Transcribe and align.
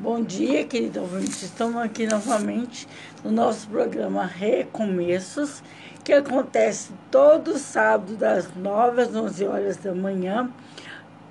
Bom 0.00 0.22
dia, 0.22 0.64
querido 0.64 1.00
ouvinte. 1.00 1.44
Estamos 1.44 1.82
aqui 1.82 2.06
novamente 2.06 2.86
no 3.24 3.32
nosso 3.32 3.66
programa 3.66 4.24
Recomeços, 4.24 5.60
que 6.04 6.12
acontece 6.12 6.92
todo 7.10 7.58
sábado, 7.58 8.16
das 8.16 8.54
9 8.54 9.02
às 9.02 9.12
11 9.12 9.44
horas 9.44 9.76
da 9.76 9.92
manhã, 9.92 10.52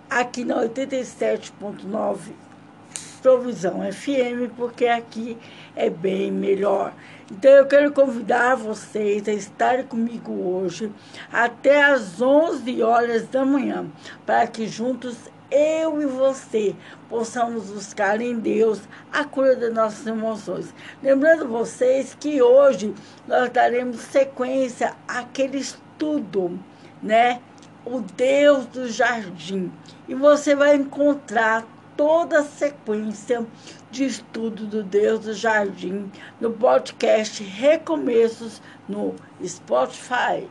aqui 0.09 0.43
na 0.43 0.55
87.9 0.63 2.17
Provisão 3.21 3.89
FM, 3.89 4.51
porque 4.57 4.85
aqui 4.87 5.37
é 5.73 5.89
bem 5.89 6.29
melhor. 6.29 6.93
Então 7.31 7.51
eu 7.51 7.67
quero 7.67 7.93
convidar 7.93 8.55
vocês 8.55 9.29
a 9.29 9.33
estarem 9.33 9.85
comigo 9.85 10.33
hoje 10.33 10.91
até 11.31 11.85
às 11.85 12.21
11 12.21 12.83
horas 12.83 13.29
da 13.29 13.45
manhã, 13.45 13.85
para 14.25 14.45
que 14.45 14.67
juntos 14.67 15.15
eu 15.49 16.01
e 16.01 16.05
você 16.05 16.75
possamos 17.09 17.69
buscar 17.69 18.21
em 18.21 18.37
Deus 18.39 18.81
a 19.11 19.23
cura 19.23 19.55
das 19.55 19.73
nossas 19.73 20.05
emoções. 20.05 20.73
Lembrando 21.01 21.47
vocês 21.47 22.15
que 22.19 22.41
hoje 22.41 22.93
nós 23.27 23.49
daremos 23.49 23.97
sequência 23.97 24.95
àquele 25.07 25.57
estudo, 25.57 26.59
né? 27.01 27.41
O 27.85 28.01
Deus 28.01 28.65
do 28.65 28.89
jardim. 28.89 29.71
E 30.07 30.13
você 30.13 30.55
vai 30.55 30.75
encontrar 30.75 31.65
toda 31.95 32.39
a 32.39 32.43
sequência 32.43 33.45
de 33.89 34.05
estudo 34.05 34.67
do 34.67 34.83
Deus 34.83 35.21
do 35.21 35.33
Jardim 35.33 36.11
no 36.39 36.51
podcast 36.51 37.43
Recomeços 37.43 38.61
no 38.87 39.15
Spotify. 39.43 40.47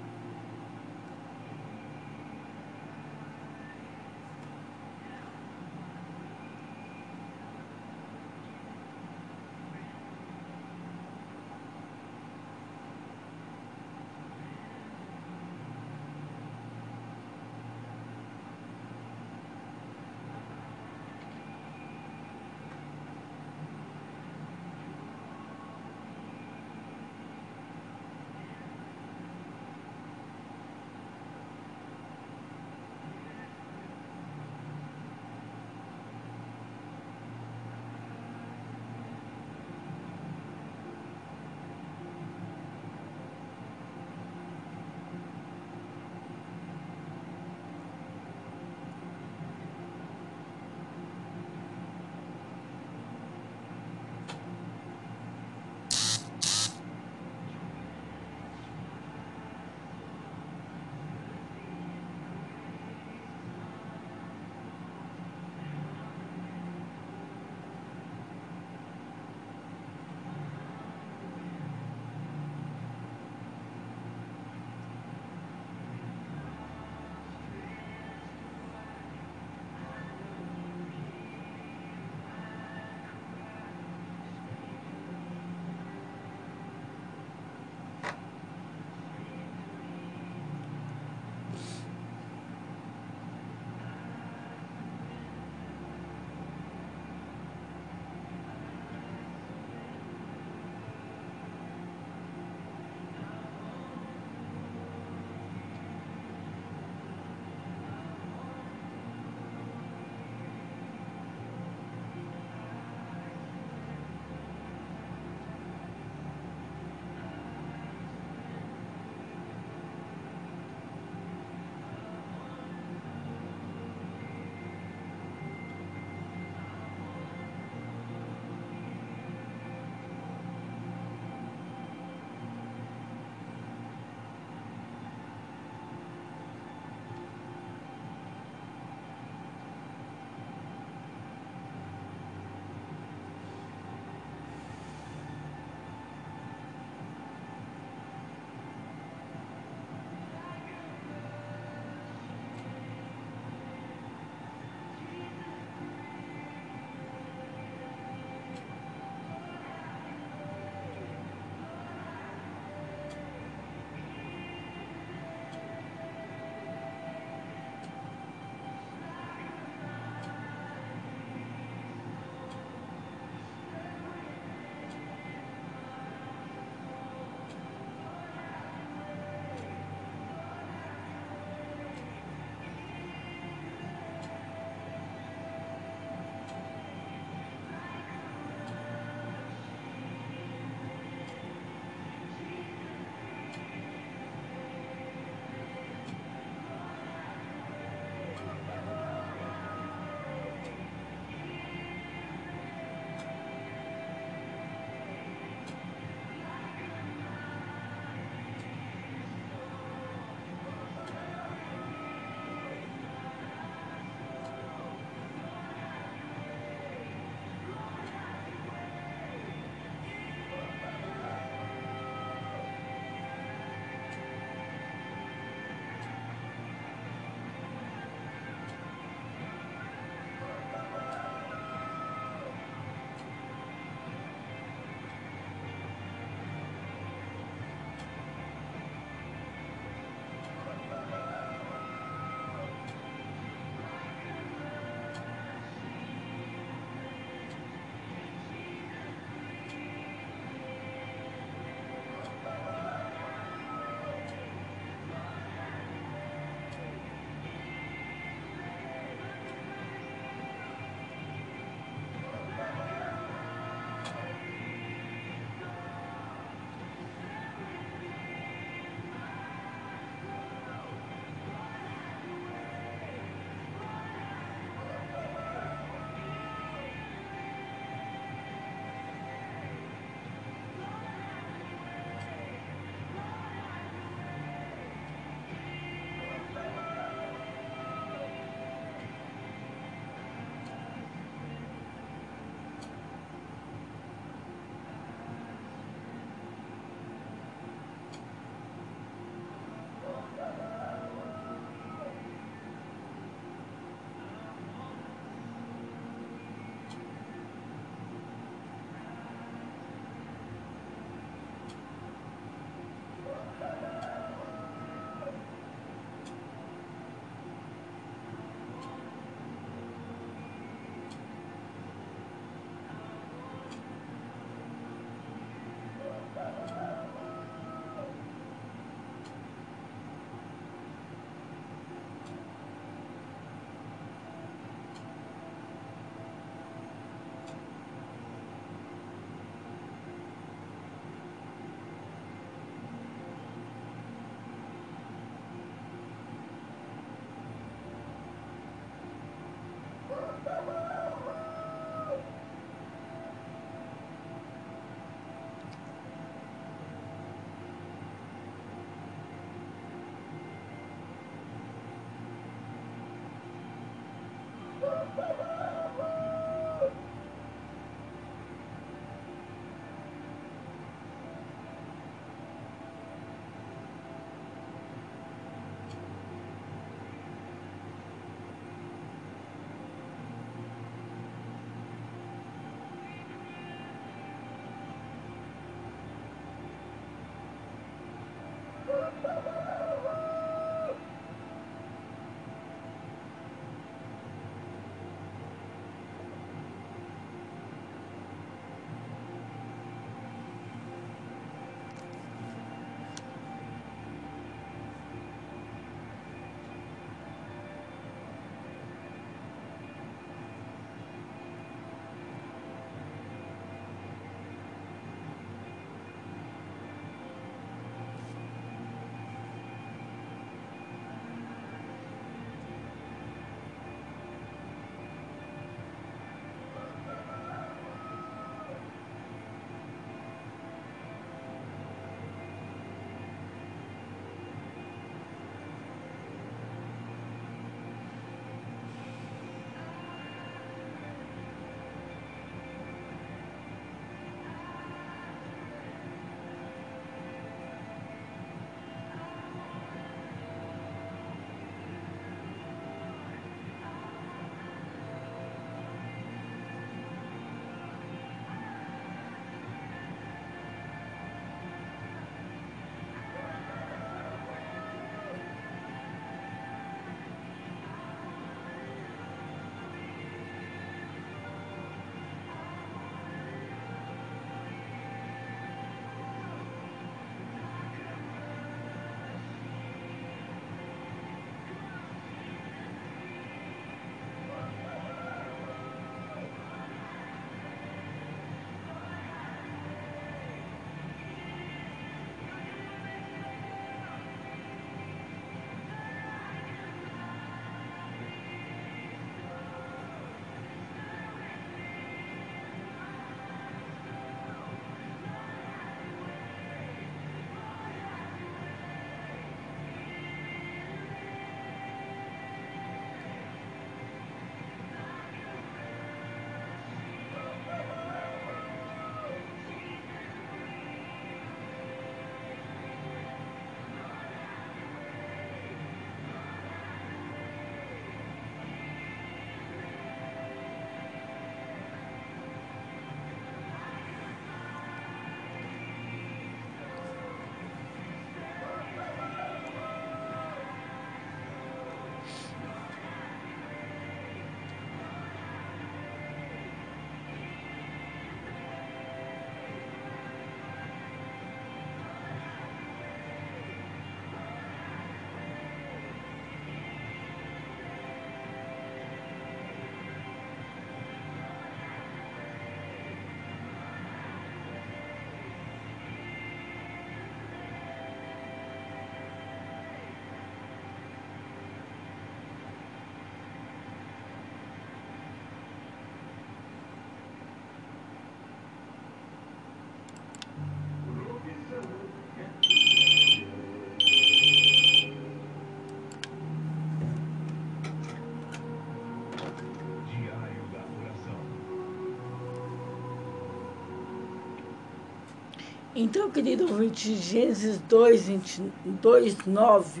Então, 596.00 596.30
querido 596.30 596.62
ouvinte, 596.62 597.16
Gênesis 597.16 597.80
2, 597.88 598.28
22, 598.28 599.36
9, 599.44 600.00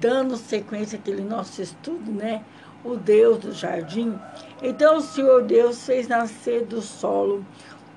dando 0.00 0.36
sequência 0.36 0.96
àquele 0.96 1.22
nosso 1.22 1.60
estudo, 1.60 2.12
né? 2.12 2.44
O 2.84 2.94
Deus 2.94 3.38
do 3.38 3.50
jardim. 3.50 4.16
Então, 4.62 4.98
o 4.98 5.00
Senhor 5.00 5.42
Deus 5.42 5.84
fez 5.84 6.06
nascer 6.06 6.64
do 6.66 6.80
solo 6.80 7.44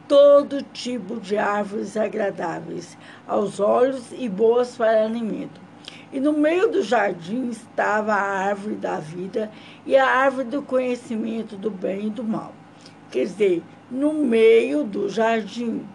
todo 0.08 0.64
tipo 0.74 1.20
de 1.20 1.38
árvores 1.38 1.96
agradáveis 1.96 2.98
aos 3.28 3.60
olhos 3.60 4.12
e 4.18 4.28
boas 4.28 4.76
para 4.76 5.06
alimento. 5.06 5.62
E 6.12 6.20
no 6.20 6.34
meio 6.34 6.72
do 6.72 6.82
jardim 6.82 7.50
estava 7.50 8.14
a 8.16 8.48
árvore 8.48 8.78
da 8.78 8.98
vida 8.98 9.52
e 9.86 9.96
a 9.96 10.10
árvore 10.10 10.48
do 10.48 10.64
conhecimento 10.64 11.56
do 11.56 11.70
bem 11.70 12.08
e 12.08 12.10
do 12.10 12.24
mal. 12.24 12.52
Quer 13.12 13.26
dizer, 13.26 13.64
no 13.92 14.12
meio 14.12 14.84
do 14.84 15.08
jardim. 15.08 15.86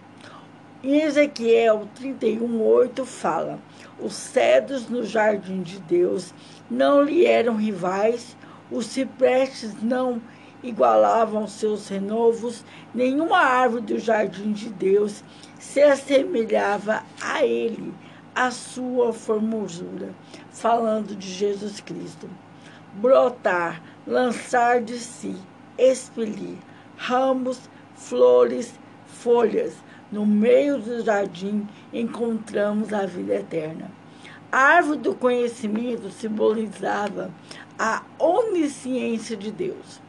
Em 0.89 1.01
Ezequiel 1.01 1.89
31:8 2.01 3.05
fala: 3.05 3.59
Os 3.99 4.15
cedros 4.15 4.89
no 4.89 5.03
jardim 5.03 5.61
de 5.61 5.81
Deus 5.81 6.33
não 6.71 7.03
lhe 7.03 7.27
eram 7.27 7.57
rivais, 7.57 8.37
os 8.71 8.87
ciprestes 8.87 9.83
não 9.83 10.23
igualavam 10.63 11.49
seus 11.49 11.89
renovos, 11.89 12.65
nenhuma 12.95 13.37
árvore 13.37 13.83
do 13.83 13.99
jardim 13.99 14.53
de 14.53 14.69
Deus 14.69 15.25
se 15.59 15.83
assemelhava 15.83 17.03
a 17.21 17.45
ele, 17.45 17.93
a 18.33 18.53
sua 18.53 19.13
formosura, 19.13 20.15
falando 20.53 21.17
de 21.17 21.29
Jesus 21.29 21.81
Cristo. 21.81 22.31
Brotar, 22.95 23.83
lançar 24.07 24.81
de 24.83 25.01
si, 25.01 25.35
expelir, 25.77 26.59
ramos, 26.97 27.69
flores, 27.97 28.79
folhas, 29.05 29.85
no 30.11 30.25
meio 30.25 30.79
do 30.79 31.05
jardim 31.05 31.67
encontramos 31.93 32.93
a 32.93 33.07
vida 33.07 33.35
eterna. 33.35 33.91
A 34.51 34.59
árvore 34.59 35.01
do 35.01 35.15
conhecimento 35.15 36.11
simbolizava 36.11 37.31
a 37.79 38.03
onisciência 38.19 39.37
de 39.37 39.51
Deus. 39.51 40.01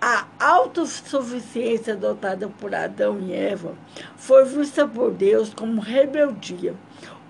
A 0.00 0.26
autossuficiência 0.40 1.92
adotada 1.92 2.48
por 2.48 2.74
Adão 2.74 3.20
e 3.20 3.32
Eva 3.32 3.74
foi 4.16 4.44
vista 4.44 4.88
por 4.88 5.12
Deus 5.12 5.54
como 5.54 5.80
rebeldia. 5.80 6.74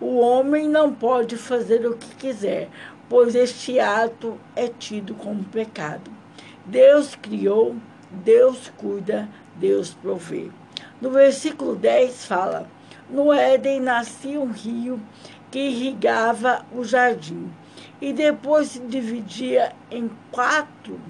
O 0.01 0.19
homem 0.21 0.69
não 0.69 0.95
pode 0.95 1.37
fazer 1.37 1.87
o 1.87 1.97
que 1.97 2.15
quiser, 2.17 2.71
pois 3.11 3.35
este 3.35 3.79
ato 3.79 4.39
é 4.57 4.69
tido 4.69 5.15
como 5.15 5.45
pecado. 5.45 6.11
Deus 6.65 7.15
criou, 7.15 7.77
Deus 8.11 8.73
cuida, 8.79 9.29
Deus 9.57 9.93
provê. 9.93 10.49
No 11.03 11.11
versículo 11.11 11.75
10 11.75 12.27
fala: 12.27 12.71
No 13.11 13.33
Éden 13.33 13.81
nascia 13.81 14.39
um 14.39 14.53
rio 14.53 15.03
que 15.51 15.59
irrigava 15.59 16.65
o 16.73 16.85
jardim 16.85 17.53
e 18.01 18.13
depois 18.13 18.69
se 18.69 18.79
dividia 18.79 19.75
em 19.91 20.09
quatro. 20.31 21.01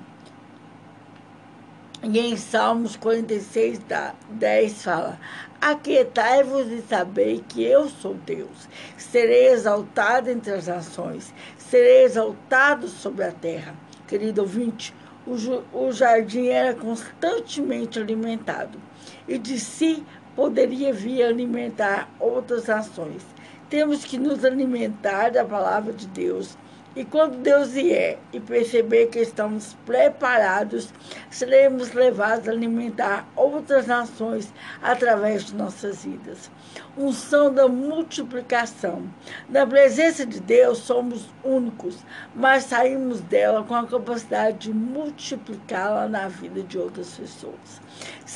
E 2.02 2.18
em 2.18 2.38
Salmos 2.38 2.96
46, 2.96 3.82
10 4.30 4.82
fala: 4.82 5.20
Aquietai-vos 5.60 6.68
e 6.68 6.80
sabei 6.80 7.44
que 7.46 7.62
eu 7.62 7.86
sou 7.90 8.14
Deus. 8.14 8.66
Serei 8.96 9.48
exaltado 9.48 10.30
entre 10.30 10.54
as 10.54 10.68
nações, 10.68 11.34
serei 11.58 12.04
exaltado 12.04 12.88
sobre 12.88 13.26
a 13.26 13.30
terra. 13.30 13.74
Querido 14.08 14.40
ouvinte, 14.40 14.94
o, 15.26 15.34
o 15.78 15.92
jardim 15.92 16.46
era 16.46 16.72
constantemente 16.74 17.98
alimentado 17.98 18.80
e 19.26 19.38
de 19.38 19.58
si 19.58 20.04
poderia 20.34 20.92
vir 20.92 21.22
alimentar 21.22 22.08
outras 22.18 22.66
nações. 22.66 23.22
Temos 23.68 24.04
que 24.04 24.18
nos 24.18 24.44
alimentar 24.44 25.30
da 25.30 25.44
palavra 25.44 25.92
de 25.92 26.06
Deus. 26.06 26.56
E 26.94 27.06
quando 27.06 27.38
Deus 27.38 27.70
vier 27.70 28.18
e 28.34 28.38
perceber 28.38 29.06
que 29.06 29.18
estamos 29.18 29.74
preparados, 29.86 30.92
seremos 31.30 31.92
levados 31.94 32.46
a 32.46 32.52
alimentar 32.52 33.26
outras 33.34 33.86
nações 33.86 34.52
através 34.82 35.46
de 35.46 35.54
nossas 35.54 36.04
vidas. 36.04 36.50
Unção 36.94 37.52
da 37.52 37.66
multiplicação. 37.66 39.04
Na 39.48 39.66
presença 39.66 40.26
de 40.26 40.38
Deus 40.38 40.78
somos 40.78 41.30
únicos, 41.42 41.96
mas 42.34 42.64
saímos 42.64 43.22
dela 43.22 43.64
com 43.64 43.74
a 43.74 43.86
capacidade 43.86 44.58
de 44.58 44.74
multiplicá-la 44.74 46.06
na 46.06 46.28
vida 46.28 46.62
de 46.62 46.76
outras 46.76 47.14
pessoas. 47.14 47.80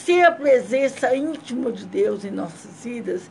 Sem 0.04 0.22
a 0.22 0.30
presença 0.30 1.16
íntima 1.16 1.72
de 1.72 1.87
Deus 1.87 2.24
em 2.24 2.30
nossas 2.30 2.85
vidas, 2.85 3.30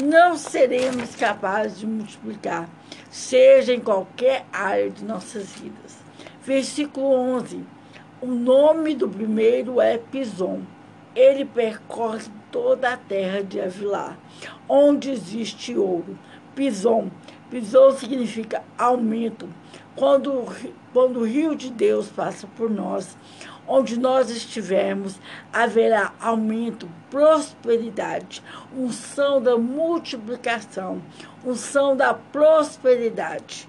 não 0.00 0.38
seremos 0.38 1.16
capazes 1.16 1.80
de 1.80 1.86
multiplicar, 1.86 2.68
seja 3.10 3.74
em 3.74 3.80
qualquer 3.80 4.46
área 4.50 4.90
de 4.90 5.04
nossas 5.04 5.50
vidas. 5.56 5.98
Versículo 6.40 7.12
11. 7.36 7.66
O 8.22 8.26
nome 8.26 8.94
do 8.94 9.08
primeiro 9.08 9.80
é 9.80 9.98
Pison. 9.98 10.62
Ele 11.16 11.44
percorre 11.44 12.22
toda 12.50 12.92
a 12.92 12.96
terra 12.96 13.42
de 13.42 13.60
Avilá, 13.60 14.16
onde 14.68 15.10
existe 15.10 15.76
ouro. 15.76 16.16
Pison. 16.54 17.10
Pison 17.50 17.90
significa 17.90 18.62
aumento. 18.78 19.48
Quando, 19.96 20.46
quando 20.92 21.20
o 21.20 21.24
rio 21.26 21.54
de 21.54 21.70
Deus 21.70 22.08
passa 22.08 22.46
por 22.56 22.70
nós, 22.70 23.16
onde 23.66 23.98
nós 23.98 24.30
estivermos, 24.30 25.18
haverá 25.52 26.12
aumento, 26.20 26.88
prosperidade, 27.10 28.42
unção 28.76 29.42
da 29.42 29.56
multiplicação, 29.56 31.02
unção 31.44 31.96
da 31.96 32.14
prosperidade. 32.14 33.68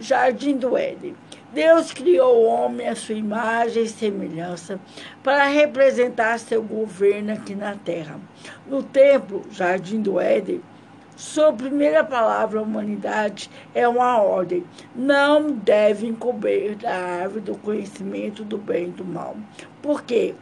Jardim 0.00 0.56
do 0.56 0.76
Éden. 0.76 1.14
Deus 1.52 1.92
criou 1.92 2.42
o 2.42 2.46
homem 2.46 2.88
à 2.88 2.96
sua 2.96 3.14
imagem 3.14 3.84
e 3.84 3.88
semelhança 3.88 4.80
para 5.22 5.44
representar 5.44 6.38
seu 6.38 6.62
governo 6.62 7.32
aqui 7.32 7.54
na 7.54 7.76
terra. 7.76 8.18
No 8.66 8.82
templo, 8.82 9.42
Jardim 9.52 10.00
do 10.00 10.18
Éden, 10.18 10.60
sua 11.22 11.52
primeira 11.52 12.02
palavra 12.02 12.60
humanidade 12.60 13.48
é 13.72 13.86
uma 13.86 14.20
ordem. 14.20 14.64
Não 14.92 15.52
devem 15.52 16.12
comer 16.12 16.74
da 16.74 16.92
árvore 16.92 17.42
do 17.42 17.56
conhecimento 17.58 18.42
do 18.42 18.58
bem 18.58 18.88
e 18.88 18.90
do 18.90 19.04
mal. 19.04 19.36
Porque 19.80 20.34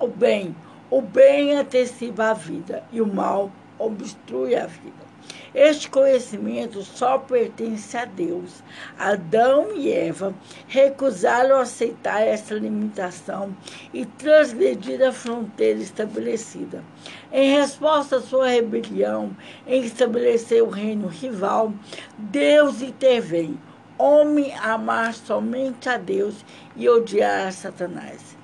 o 0.00 0.08
bem, 0.08 0.56
o 0.90 1.02
bem 1.02 1.52
antecipa 1.52 2.30
a 2.30 2.32
vida 2.32 2.82
e 2.90 3.02
o 3.02 3.06
mal 3.06 3.52
obstrui 3.78 4.56
a 4.56 4.66
vida. 4.66 5.08
Este 5.54 5.90
conhecimento 5.90 6.82
só 6.82 7.18
pertence 7.18 7.96
a 7.96 8.04
Deus. 8.04 8.62
Adão 8.98 9.72
e 9.74 9.90
Eva 9.90 10.34
recusaram 10.66 11.58
aceitar 11.58 12.20
essa 12.20 12.54
limitação 12.54 13.54
e 13.92 14.06
transgredir 14.06 15.02
a 15.06 15.12
fronteira 15.12 15.80
estabelecida. 15.80 16.82
Em 17.30 17.58
resposta 17.58 18.16
à 18.16 18.20
sua 18.22 18.48
rebelião 18.48 19.36
em 19.66 19.82
estabelecer 19.84 20.62
o 20.62 20.70
reino 20.70 21.08
rival, 21.08 21.74
Deus 22.16 22.80
intervém. 22.80 23.58
Homem 23.98 24.54
amar 24.54 25.12
somente 25.12 25.90
a 25.90 25.98
Deus 25.98 26.44
e 26.74 26.88
odiar 26.88 27.48
a 27.48 27.52
Satanás. 27.52 28.36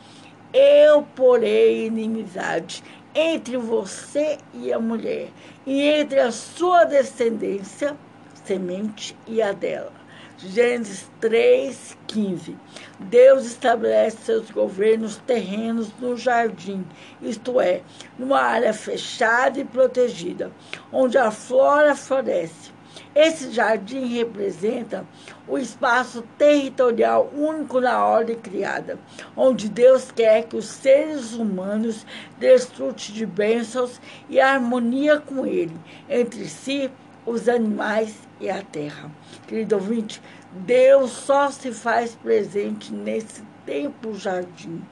Eu 0.52 1.02
porei 1.14 1.86
inimizade 1.86 2.82
entre 3.14 3.56
você 3.56 4.38
e 4.52 4.72
a 4.72 4.78
mulher, 4.78 5.28
e 5.64 5.80
entre 5.82 6.20
a 6.20 6.30
sua 6.30 6.84
descendência, 6.84 7.96
semente, 8.44 9.16
e 9.26 9.40
a 9.40 9.52
dela. 9.52 10.03
Gênesis 10.36 11.08
3, 11.20 11.96
15. 12.08 12.56
Deus 12.98 13.46
estabelece 13.46 14.16
seus 14.24 14.50
governos 14.50 15.16
terrenos 15.18 15.92
no 16.00 16.16
jardim, 16.16 16.84
isto 17.22 17.60
é, 17.60 17.82
numa 18.18 18.40
área 18.40 18.72
fechada 18.72 19.60
e 19.60 19.64
protegida, 19.64 20.50
onde 20.92 21.16
a 21.16 21.30
flora 21.30 21.94
floresce. 21.94 22.74
Esse 23.14 23.52
jardim 23.52 24.06
representa 24.06 25.06
o 25.46 25.56
espaço 25.56 26.22
territorial 26.36 27.30
único 27.32 27.80
na 27.80 28.04
ordem 28.04 28.36
criada, 28.36 28.98
onde 29.36 29.68
Deus 29.68 30.10
quer 30.10 30.44
que 30.44 30.56
os 30.56 30.66
seres 30.66 31.32
humanos 31.32 32.04
desfrutem 32.38 33.14
de 33.14 33.26
bênçãos 33.26 34.00
e 34.28 34.40
harmonia 34.40 35.18
com 35.20 35.46
Ele, 35.46 35.76
entre 36.08 36.48
si, 36.48 36.90
os 37.26 37.48
animais 37.48 38.16
e 38.40 38.50
a 38.50 38.62
terra. 38.62 39.10
Querido 39.46 39.76
ouvinte, 39.76 40.20
Deus 40.52 41.10
só 41.10 41.50
se 41.50 41.72
faz 41.72 42.14
presente 42.14 42.92
nesse 42.92 43.42
templo 43.64 44.14
jardim. 44.14 44.82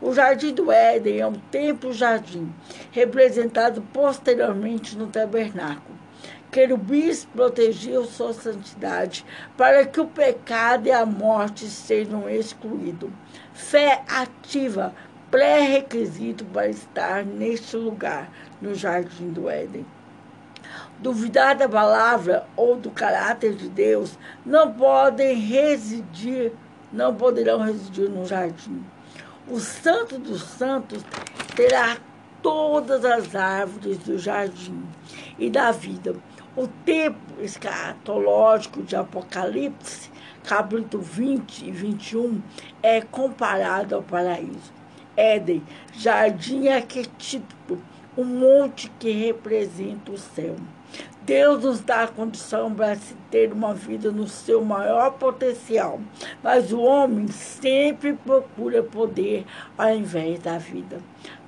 O 0.00 0.12
jardim 0.12 0.54
do 0.54 0.72
Éden 0.72 1.20
é 1.20 1.26
um 1.26 1.34
templo 1.50 1.92
jardim, 1.92 2.52
representado 2.90 3.82
posteriormente 3.92 4.96
no 4.96 5.06
tabernáculo 5.06 6.02
querubins 6.52 7.24
protegiam 7.24 8.04
sua 8.04 8.34
santidade, 8.34 9.24
para 9.56 9.86
que 9.86 9.98
o 9.98 10.06
pecado 10.06 10.86
e 10.86 10.92
a 10.92 11.06
morte 11.06 11.64
sejam 11.64 12.28
excluídos. 12.28 13.10
Fé 13.54 14.04
ativa, 14.06 14.94
pré-requisito 15.30 16.44
para 16.44 16.68
estar 16.68 17.24
neste 17.24 17.74
lugar, 17.74 18.30
no 18.60 18.74
jardim 18.74 19.30
do 19.30 19.48
Éden. 19.48 19.86
Duvidar 21.02 21.56
da 21.56 21.68
palavra 21.68 22.46
ou 22.56 22.76
do 22.76 22.90
caráter 22.90 23.54
de 23.54 23.68
Deus 23.68 24.16
não 24.46 24.72
podem 24.72 25.36
residir, 25.36 26.52
não 26.92 27.14
poderão 27.14 27.60
residir 27.60 28.08
no 28.08 28.24
jardim. 28.24 28.84
O 29.48 29.58
santo 29.58 30.16
dos 30.18 30.42
santos 30.42 31.04
terá 31.56 31.96
todas 32.40 33.04
as 33.04 33.34
árvores 33.34 33.98
do 33.98 34.16
jardim 34.16 34.80
e 35.38 35.50
da 35.50 35.72
vida. 35.72 36.14
O 36.56 36.68
tempo 36.68 37.18
escatológico 37.40 38.82
de 38.82 38.94
Apocalipse, 38.94 40.10
capítulo 40.44 41.02
20 41.02 41.66
e 41.66 41.70
21, 41.72 42.40
é 42.80 43.00
comparado 43.00 43.96
ao 43.96 44.02
paraíso. 44.02 44.72
Éden, 45.16 45.62
jardim 45.94 46.68
arquetípico, 46.68 47.78
um 48.16 48.24
monte 48.24 48.90
que 48.98 49.10
representa 49.10 50.12
o 50.12 50.18
céu. 50.18 50.56
Deus 51.22 51.62
nos 51.62 51.80
dá 51.80 52.02
a 52.02 52.08
condição 52.08 52.74
para 52.74 52.96
se 52.96 53.14
ter 53.30 53.52
uma 53.52 53.72
vida 53.72 54.10
no 54.10 54.26
seu 54.26 54.64
maior 54.64 55.12
potencial, 55.12 56.00
mas 56.42 56.72
o 56.72 56.80
homem 56.80 57.28
sempre 57.28 58.12
procura 58.12 58.82
poder 58.82 59.46
ao 59.78 59.94
invés 59.94 60.40
da 60.40 60.58
vida. 60.58 60.98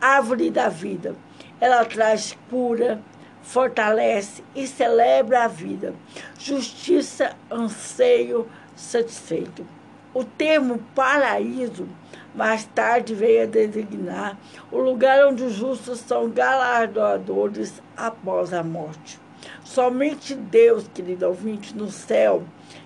Árvore 0.00 0.48
da 0.48 0.68
vida, 0.68 1.16
ela 1.61 1.85
traz 1.85 2.38
cura, 2.48 3.02
fortalece 3.42 4.44
e 4.54 4.66
celebra 4.66 5.44
a 5.44 5.48
vida. 5.48 5.92
Justiça, 6.38 7.37
anseio, 7.50 8.48
satisfeito. 8.76 9.66
O 10.14 10.22
termo 10.22 10.78
paraíso 10.94 11.88
mais 12.33 12.64
tarde 12.64 13.14
veio 13.14 13.42
a 13.42 13.46
designar 13.46 14.38
o 14.70 14.78
lugar 14.78 15.26
onde 15.26 15.42
os 15.42 15.54
justos 15.54 15.98
são 15.98 16.30
galardoadores 16.30 17.83
após 17.96 18.52
a 18.52 18.62
morte. 18.62 19.23
Somente 19.64 20.35
Deus, 20.35 20.87
querido 20.92 21.27
ouvinte, 21.27 21.74
no 21.74 21.90
céu, 21.90 22.42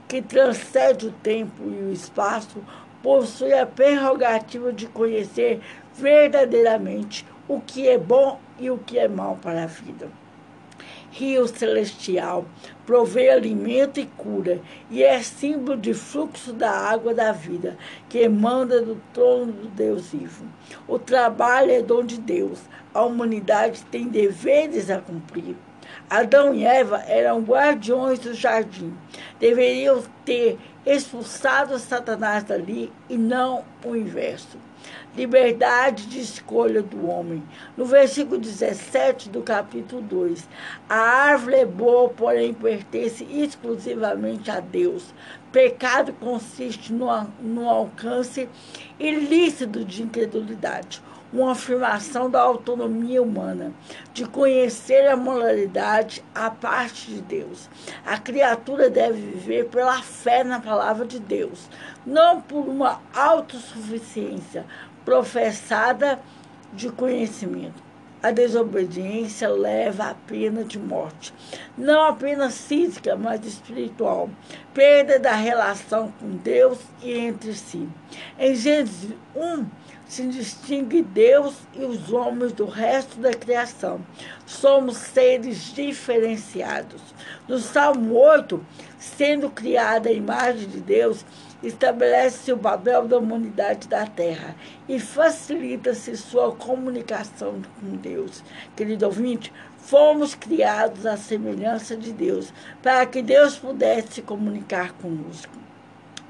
que 0.07 0.23
transcende 0.23 1.09
o 1.09 1.13
tempo 1.13 1.65
e 1.65 1.83
o 1.83 1.93
espaço, 1.93 2.63
possui 3.03 3.53
a 3.53 3.67
prerrogativa 3.67 4.73
de 4.73 4.87
conhecer 4.87 5.61
verdadeiramente 5.93 7.27
o 7.49 7.61
que 7.61 7.89
é 7.89 7.99
bom 7.99 8.41
e 8.61 8.71
o 8.71 8.79
que 8.79 8.97
é 8.97 9.09
mal 9.09 9.37
para 9.43 9.65
a 9.65 9.67
vida. 9.67 10.09
Rio 11.11 11.49
celestial 11.49 12.45
provê 12.87 13.29
alimento 13.29 13.99
e 13.99 14.07
cura 14.07 14.61
e 14.89 15.03
é 15.03 15.21
símbolo 15.21 15.77
de 15.77 15.93
fluxo 15.93 16.53
da 16.53 16.71
água 16.71 17.13
da 17.13 17.33
vida 17.33 17.77
que 18.09 18.19
emana 18.19 18.81
do 18.81 19.03
trono 19.13 19.51
do 19.51 19.69
Deus 19.69 20.11
vivo. 20.11 20.45
O 20.87 20.97
trabalho 20.97 21.73
é 21.73 21.83
dom 21.83 22.05
de 22.05 22.19
Deus. 22.19 22.61
A 22.95 23.03
humanidade 23.03 23.83
tem 23.87 24.07
deveres 24.07 24.91
a 24.91 25.01
cumprir. 25.01 25.57
Adão 26.11 26.55
e 26.55 26.65
Eva 26.65 27.03
eram 27.07 27.43
guardiões 27.43 28.19
do 28.19 28.33
jardim. 28.33 28.97
Deveriam 29.39 30.03
ter 30.25 30.59
expulsado 30.87 31.79
Satanás 31.79 32.45
dali 32.45 32.91
e 33.11 33.19
não 33.19 33.63
o 33.85 33.95
inverso. 33.95 34.57
Liberdade 35.15 36.07
de 36.07 36.21
escolha 36.21 36.81
do 36.81 37.07
homem. 37.07 37.43
No 37.77 37.85
versículo 37.85 38.39
17 38.39 39.29
do 39.29 39.43
capítulo 39.43 40.01
2, 40.01 40.49
a 40.89 40.97
árvore 40.97 41.57
é 41.57 41.67
boa, 41.67 42.09
porém 42.09 42.55
pertence 42.55 43.25
exclusivamente 43.25 44.51
a 44.51 44.61
Deus. 44.61 45.13
Pecado 45.53 46.15
consiste 46.15 46.91
no, 46.91 47.09
no 47.43 47.69
alcance 47.69 48.49
ilícito 48.99 49.85
de 49.85 50.05
incredulidade 50.05 51.03
uma 51.33 51.53
afirmação 51.53 52.31
da 52.31 52.41
autonomia 52.41 53.23
humana, 53.23 53.73
de 54.13 54.25
conhecer 54.27 55.09
a 55.09 55.17
moralidade 55.17 56.25
à 56.35 56.51
parte 56.51 57.11
de 57.11 57.21
Deus. 57.21 57.69
A 58.05 58.19
criatura 58.19 58.89
deve 58.89 59.21
viver 59.21 59.67
pela 59.67 60.01
fé 60.03 60.43
na 60.43 60.61
palavra 60.61 61.07
de 61.07 61.19
Deus, 61.19 61.69
não 62.07 62.41
por 62.41 62.67
uma 62.67 63.01
autossuficiência 63.15 64.65
professada 65.05 66.19
de 66.73 66.91
conhecimento. 66.91 67.89
A 68.21 68.33
desobediência 68.33 69.49
leva 69.49 70.11
à 70.11 70.15
pena 70.15 70.65
de 70.65 70.77
morte, 70.77 71.33
não 71.77 72.03
apenas 72.03 72.63
física, 72.63 73.15
mas 73.15 73.47
espiritual, 73.47 74.29
perda 74.75 75.21
da 75.21 75.35
relação 75.35 76.13
com 76.19 76.31
Deus 76.31 76.81
e 77.01 77.13
entre 77.13 77.55
si. 77.55 77.89
Em 78.37 78.57
Gênesis 78.57 79.13
1, 79.37 79.67
se 80.09 80.27
distingue 80.27 81.03
Deus 81.03 81.55
e 81.75 81.85
os 81.85 82.11
homens 82.11 82.53
do 82.53 82.65
resto 82.65 83.21
da 83.21 83.31
criação. 83.31 84.01
Somos 84.47 84.97
seres 84.97 85.73
diferenciados. 85.75 87.03
No 87.47 87.59
Salmo 87.59 88.15
8, 88.15 88.65
sendo 88.99 89.51
criada 89.51 90.09
a 90.09 90.13
imagem 90.13 90.67
de 90.67 90.81
Deus, 90.81 91.27
estabelece 91.63 92.51
o 92.53 92.59
papel 92.59 93.07
da 93.07 93.19
humanidade 93.19 93.87
da 93.87 94.07
terra 94.07 94.57
e 94.89 94.99
facilita-se 94.99 96.17
sua 96.17 96.53
comunicação 96.53 97.61
com 97.79 97.97
Deus. 97.97 98.43
Querido 98.75 99.05
ouvinte, 99.07 99.53
fomos 99.77 100.35
criados 100.35 101.05
à 101.05 101.19
semelhança 101.19 101.97
de 101.97 102.13
Deus, 102.13 102.53
para 102.83 103.05
que 103.05 103.21
Deus 103.21 103.59
pudesse 103.59 104.15
se 104.15 104.23
comunicar 104.23 104.93
conosco. 104.93 105.53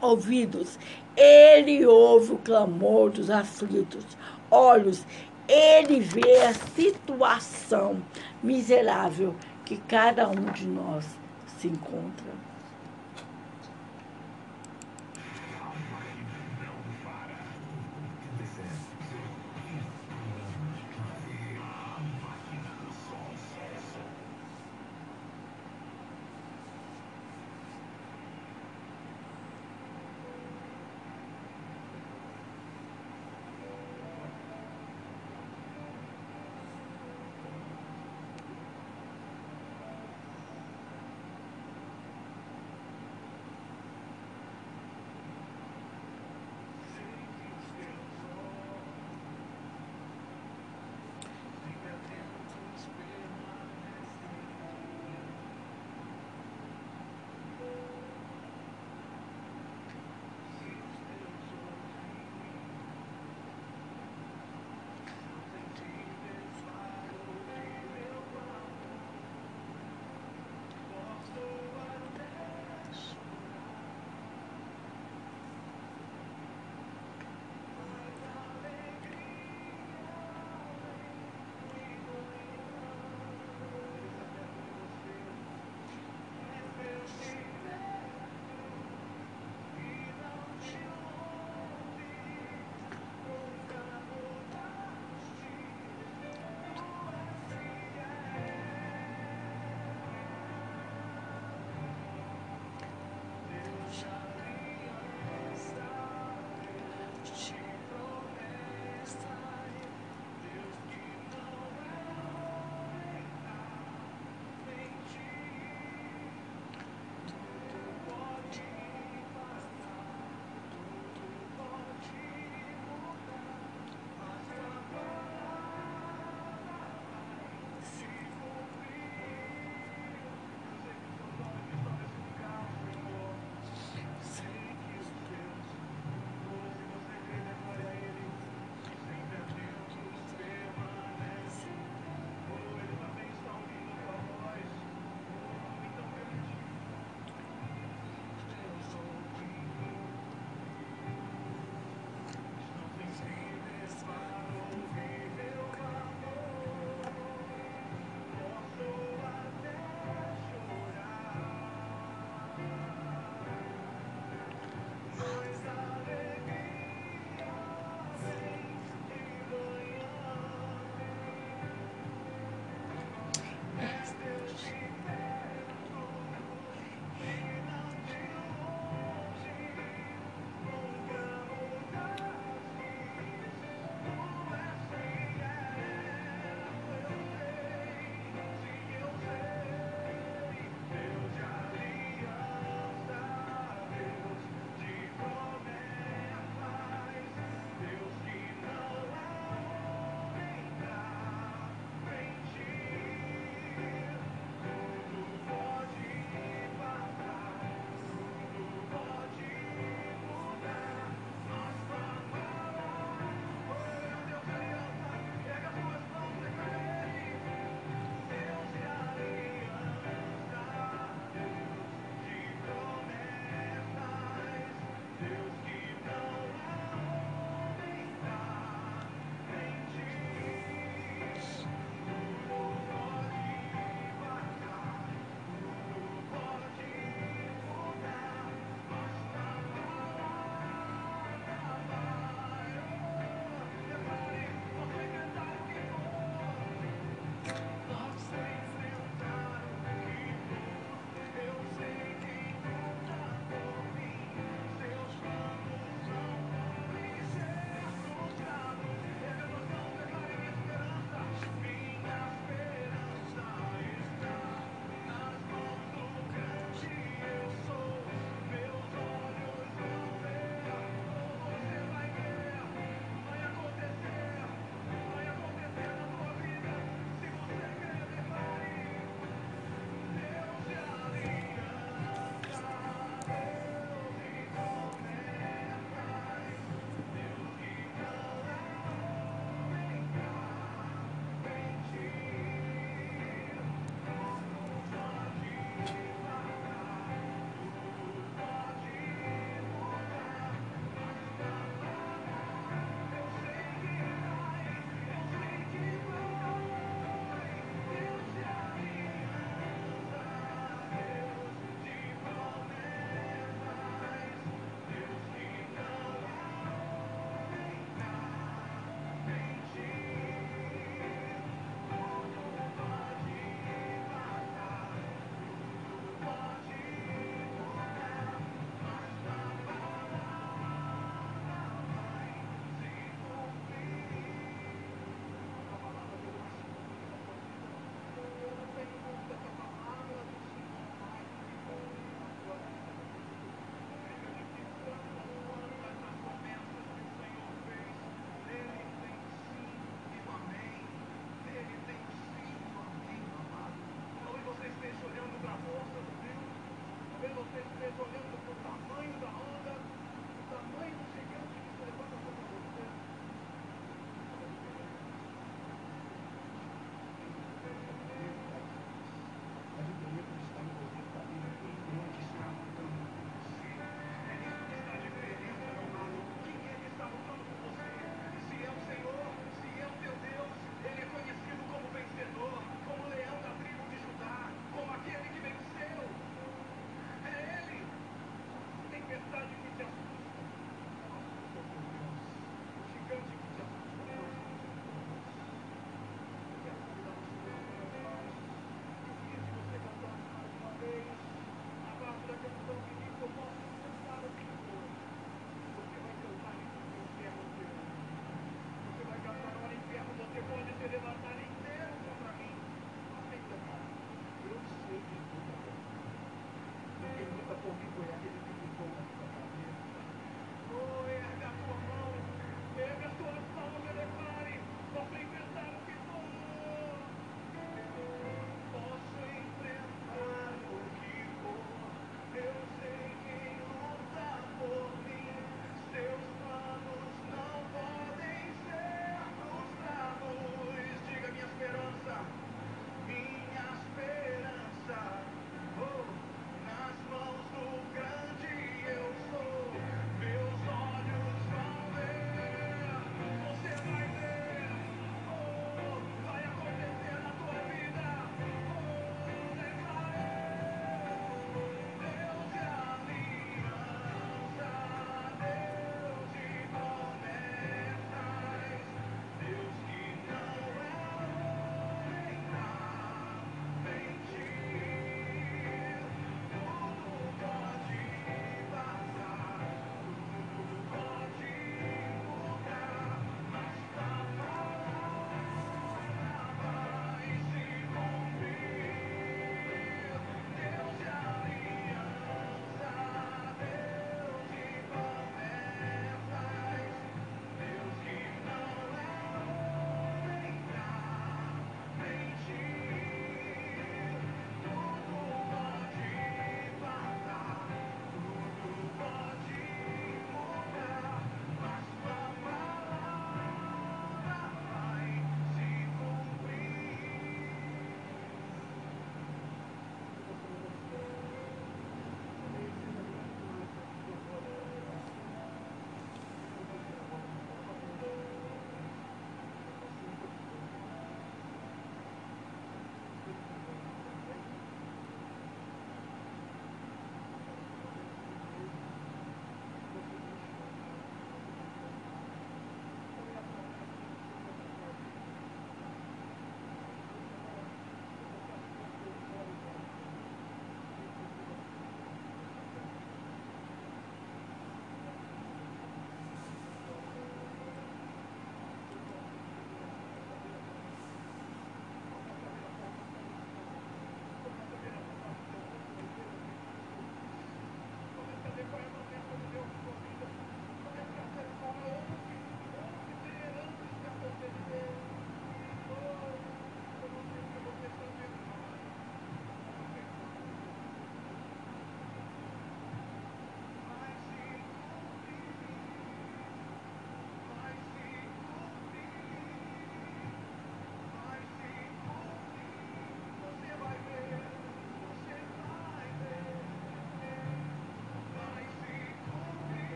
Ouvidos, 0.00 0.78
ele 1.16 1.86
ouve 1.86 2.32
o 2.32 2.38
clamor 2.38 3.10
dos 3.10 3.30
aflitos. 3.30 4.04
Olhos, 4.50 5.04
ele 5.48 6.00
vê 6.00 6.42
a 6.42 6.54
situação 6.54 8.02
miserável 8.42 9.34
que 9.64 9.76
cada 9.76 10.28
um 10.28 10.52
de 10.52 10.66
nós 10.66 11.04
se 11.58 11.68
encontra. 11.68 12.43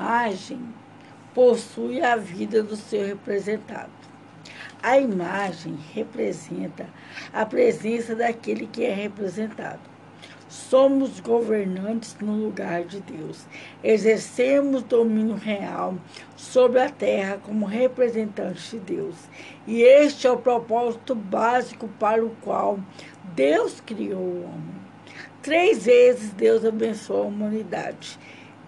Imagem 0.00 0.58
possui 1.34 2.00
a 2.00 2.16
vida 2.16 2.62
do 2.62 2.74
seu 2.74 3.06
representado. 3.06 3.90
A 4.82 4.98
imagem 4.98 5.78
representa 5.92 6.88
a 7.34 7.44
presença 7.44 8.16
daquele 8.16 8.66
que 8.66 8.82
é 8.82 8.94
representado. 8.94 9.90
Somos 10.48 11.20
governantes 11.20 12.16
no 12.18 12.32
lugar 12.32 12.84
de 12.84 13.00
Deus. 13.00 13.44
Exercemos 13.84 14.82
domínio 14.82 15.36
real 15.36 15.94
sobre 16.34 16.80
a 16.80 16.88
terra 16.88 17.38
como 17.44 17.66
representantes 17.66 18.70
de 18.70 18.78
Deus. 18.78 19.14
E 19.66 19.82
este 19.82 20.26
é 20.26 20.30
o 20.30 20.38
propósito 20.38 21.14
básico 21.14 21.88
para 22.00 22.24
o 22.24 22.34
qual 22.40 22.80
Deus 23.34 23.80
criou 23.80 24.18
o 24.18 24.44
homem. 24.44 24.80
Três 25.42 25.84
vezes 25.84 26.32
Deus 26.32 26.64
abençoou 26.64 27.24
a 27.24 27.26
humanidade. 27.26 28.18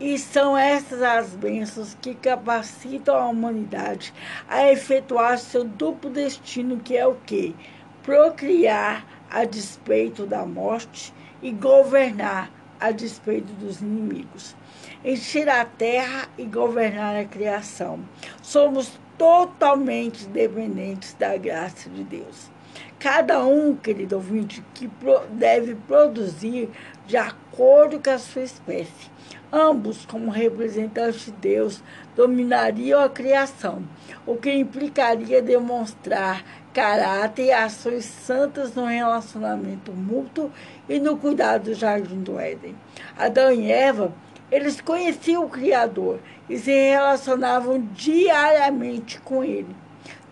E 0.03 0.19
são 0.19 0.59
essas 0.59 1.01
as 1.01 1.29
bênçãos 1.29 1.97
que 2.03 2.13
capacitam 2.13 3.15
a 3.15 3.29
humanidade 3.29 4.13
a 4.49 4.69
efetuar 4.69 5.39
seu 5.39 5.63
duplo 5.63 6.11
destino, 6.11 6.81
que 6.81 6.97
é 6.97 7.07
o 7.07 7.15
quê? 7.25 7.55
Procriar 8.03 9.07
a 9.31 9.45
despeito 9.45 10.27
da 10.27 10.45
morte 10.45 11.15
e 11.41 11.53
governar 11.53 12.51
a 12.81 12.91
despeito 12.91 13.53
dos 13.53 13.81
inimigos. 13.81 14.57
Encher 15.05 15.49
a 15.49 15.65
terra 15.65 16.29
e 16.37 16.47
governar 16.47 17.15
a 17.15 17.25
criação. 17.25 18.01
Somos 18.43 18.99
totalmente 19.17 20.27
dependentes 20.27 21.15
da 21.15 21.37
graça 21.37 21.89
de 21.89 22.03
Deus. 22.03 22.51
Cada 22.99 23.45
um, 23.45 23.77
querido 23.77 24.17
ouvinte, 24.17 24.65
que 24.75 24.91
deve 25.31 25.77
produzir 25.77 26.69
de 27.07 27.17
acordo 27.17 28.01
com 28.01 28.11
a 28.11 28.19
sua 28.19 28.43
espécie. 28.43 29.12
Ambos, 29.53 30.07
como 30.07 30.31
representantes 30.31 31.27
de 31.27 31.33
Deus, 31.33 31.83
dominariam 32.17 33.01
a 33.01 33.09
criação, 33.11 33.83
o 34.27 34.35
que 34.37 34.51
implicaria 34.51 35.43
demonstrar 35.43 36.43
caráter 36.73 37.47
e 37.47 37.53
ações 37.53 38.07
santas 38.07 38.75
no 38.75 38.87
relacionamento 38.87 39.93
mútuo 39.93 40.51
e 40.89 40.99
no 40.99 41.19
cuidado 41.19 41.65
do 41.65 41.75
jardim 41.75 42.23
do 42.23 42.39
Éden. 42.39 42.75
Adão 43.15 43.53
e 43.53 43.71
Eva, 43.71 44.11
eles 44.51 44.81
conheciam 44.81 45.45
o 45.45 45.51
Criador 45.51 46.19
e 46.49 46.59
se 46.59 46.73
relacionavam 46.73 47.87
diariamente 47.95 49.21
com 49.21 49.45
ele. 49.45 49.77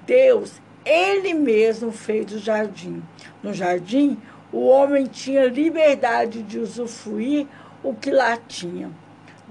Deus 0.07 0.61
ele 0.85 1.35
mesmo 1.35 1.93
fez 1.93 2.33
o 2.33 2.39
jardim. 2.39 3.03
No 3.43 3.53
jardim, 3.53 4.17
o 4.53 4.67
homem 4.67 5.05
tinha 5.05 5.47
liberdade 5.47 6.43
de 6.43 6.59
usufruir 6.59 7.47
o 7.83 7.95
que 7.95 8.11
lá 8.11 8.37
tinha. 8.37 8.91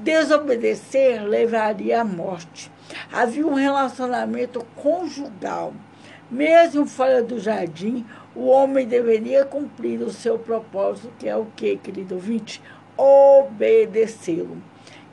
Desobedecer 0.02 1.28
levaria 1.28 2.00
à 2.00 2.06
morte. 2.06 2.72
Havia 3.12 3.46
um 3.46 3.54
relacionamento 3.54 4.66
conjugal. 4.74 5.74
Mesmo 6.32 6.86
fora 6.86 7.22
do 7.22 7.38
jardim, 7.38 8.06
o 8.34 8.46
homem 8.46 8.88
deveria 8.88 9.44
cumprir 9.44 10.02
o 10.02 10.10
seu 10.10 10.40
propósito, 10.40 11.12
que 11.20 11.28
é 11.28 11.36
o 11.36 11.48
que, 11.54 11.76
querido 11.76 12.16
ouvinte? 12.16 12.62
Obedecê-lo. 12.96 14.64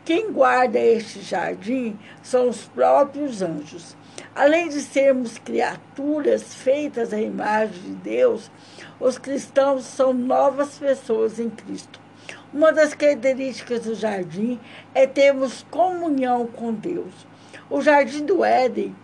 Quem 0.05 0.31
guarda 0.31 0.79
este 0.79 1.21
jardim 1.21 1.99
são 2.23 2.49
os 2.49 2.67
próprios 2.67 3.43
anjos. 3.43 3.97
Além 4.37 4.69
de 4.69 4.81
sermos 4.81 5.37
criaturas 5.37 6.55
feitas 6.55 7.13
à 7.13 7.21
imagem 7.21 7.83
de 7.83 7.95
Deus, 7.95 8.53
os 9.01 9.19
cristãos 9.19 9.85
são 9.85 10.13
novas 10.13 10.79
pessoas 10.79 11.41
em 11.41 11.51
Cristo. 11.51 12.06
Uma 12.57 12.73
das 12.73 12.95
características 12.95 13.83
do 13.83 13.95
jardim 13.95 14.59
é 14.95 15.07
termos 15.07 15.67
comunhão 15.71 16.47
com 16.47 16.73
Deus. 16.73 17.13
O 17.69 17.83
jardim 17.83 18.25
do 18.25 18.43
Éden, 18.43 18.97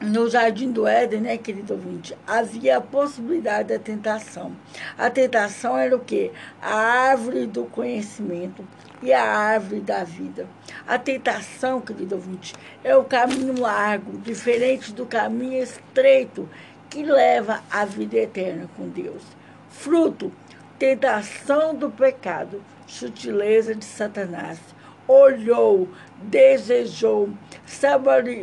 no 0.00 0.30
jardim 0.30 0.70
do 0.70 0.86
Éden, 0.86 1.22
né, 1.22 1.36
querido 1.36 1.72
ouvinte, 1.72 2.16
havia 2.28 2.76
a 2.76 2.80
possibilidade 2.80 3.70
da 3.70 3.78
tentação. 3.80 4.52
A 4.96 5.10
tentação 5.10 5.76
era 5.76 5.96
o 5.96 5.98
quê? 5.98 6.30
A 6.62 6.76
árvore 6.76 7.44
do 7.44 7.64
conhecimento 7.64 8.64
e 9.02 9.12
a 9.12 9.24
árvore 9.24 9.80
da 9.80 10.04
vida. 10.04 10.46
A 10.86 10.96
tentação, 10.96 11.80
querido 11.80 12.14
ouvinte, 12.14 12.54
é 12.84 12.96
o 12.96 13.02
caminho 13.02 13.60
largo, 13.60 14.16
diferente 14.18 14.92
do 14.92 15.06
caminho 15.06 15.60
estreito 15.60 16.48
que 16.88 17.02
leva 17.02 17.64
à 17.68 17.84
vida 17.84 18.16
eterna 18.16 18.70
com 18.76 18.88
Deus. 18.88 19.24
Fruto, 19.68 20.30
tentação 20.78 21.74
do 21.74 21.90
pecado, 21.90 22.62
sutileza 22.86 23.74
de 23.74 23.84
Satanás. 23.84 24.58
Olhou, 25.06 25.88
desejou, 26.22 27.30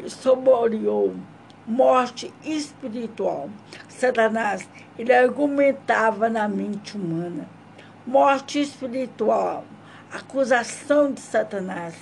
saboreou 0.08 1.16
morte 1.66 2.34
espiritual. 2.44 3.50
Satanás, 3.88 4.68
ele 4.98 5.14
argumentava 5.14 6.30
na 6.30 6.48
mente 6.48 6.98
humana. 6.98 7.48
Morte 8.06 8.62
espiritual 8.62 9.64
acusação 10.12 11.12
de 11.12 11.22
Satanás. 11.22 11.96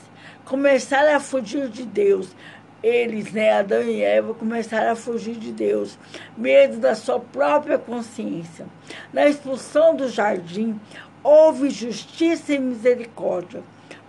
Começaram 0.44 1.16
a 1.16 1.20
fugir 1.20 1.70
de 1.70 1.86
Deus. 1.86 2.36
Eles, 2.82 3.32
né, 3.34 3.54
Adão 3.54 3.84
e 3.84 4.02
Eva, 4.02 4.34
começaram 4.34 4.92
a 4.92 4.96
fugir 4.96 5.36
de 5.36 5.52
Deus, 5.52 5.98
medo 6.38 6.78
da 6.78 6.96
sua 6.96 7.20
própria 7.20 7.78
consciência. 7.78 8.66
Na 9.12 9.28
expulsão 9.28 9.96
do 9.96 10.08
jardim, 10.08 10.80
houve 11.22 11.70
justiça 11.70 12.54
e 12.54 12.60
misericórdia. 12.60 13.62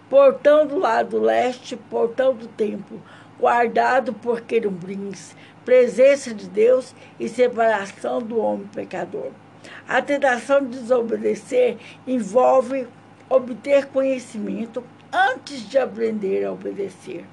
Portão 0.09 0.67
do 0.67 0.79
lado 0.79 1.19
leste, 1.19 1.77
portão 1.77 2.35
do 2.35 2.47
templo, 2.47 3.03
guardado 3.39 4.13
por 4.13 4.41
querubins, 4.43 5.35
presença 5.65 6.33
de 6.33 6.49
Deus 6.49 6.95
e 7.19 7.29
separação 7.29 8.21
do 8.21 8.39
homem 8.39 8.69
pecador. 8.69 9.31
A 9.89 10.01
tentação 10.01 10.65
de 10.65 10.79
desobedecer 10.79 11.77
envolve 12.07 12.87
obter 13.29 13.87
conhecimento 13.87 14.83
antes 15.13 15.69
de 15.69 15.79
aprender 15.79 16.45
a 16.45 16.53
obedecer. 16.53 17.25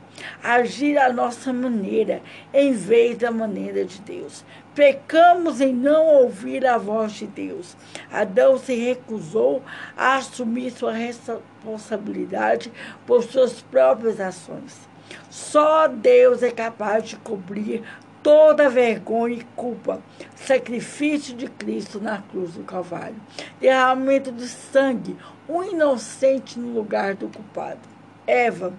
Agir 0.43 0.97
à 0.97 1.11
nossa 1.11 1.53
maneira, 1.53 2.21
em 2.53 2.73
vez 2.73 3.17
da 3.17 3.31
maneira 3.31 3.85
de 3.85 3.99
Deus. 4.01 4.43
Pecamos 4.73 5.61
em 5.61 5.73
não 5.73 6.05
ouvir 6.05 6.65
a 6.65 6.77
voz 6.77 7.13
de 7.13 7.27
Deus. 7.27 7.75
Adão 8.11 8.57
se 8.57 8.75
recusou 8.75 9.63
a 9.95 10.15
assumir 10.15 10.71
sua 10.71 10.91
responsabilidade 10.91 12.71
por 13.05 13.23
suas 13.23 13.61
próprias 13.61 14.19
ações. 14.19 14.87
Só 15.29 15.87
Deus 15.87 16.43
é 16.43 16.51
capaz 16.51 17.05
de 17.05 17.15
cobrir 17.17 17.83
toda 18.21 18.69
vergonha 18.69 19.35
e 19.35 19.43
culpa. 19.55 20.01
Sacrifício 20.35 21.35
de 21.35 21.47
Cristo 21.47 21.99
na 21.99 22.21
cruz 22.21 22.55
do 22.55 22.63
Calvário. 22.63 23.15
Derramamento 23.59 24.31
de 24.31 24.47
sangue, 24.47 25.15
um 25.47 25.63
inocente 25.63 26.59
no 26.59 26.73
lugar 26.73 27.15
do 27.15 27.29
culpado. 27.29 27.79
Eva, 28.27 28.73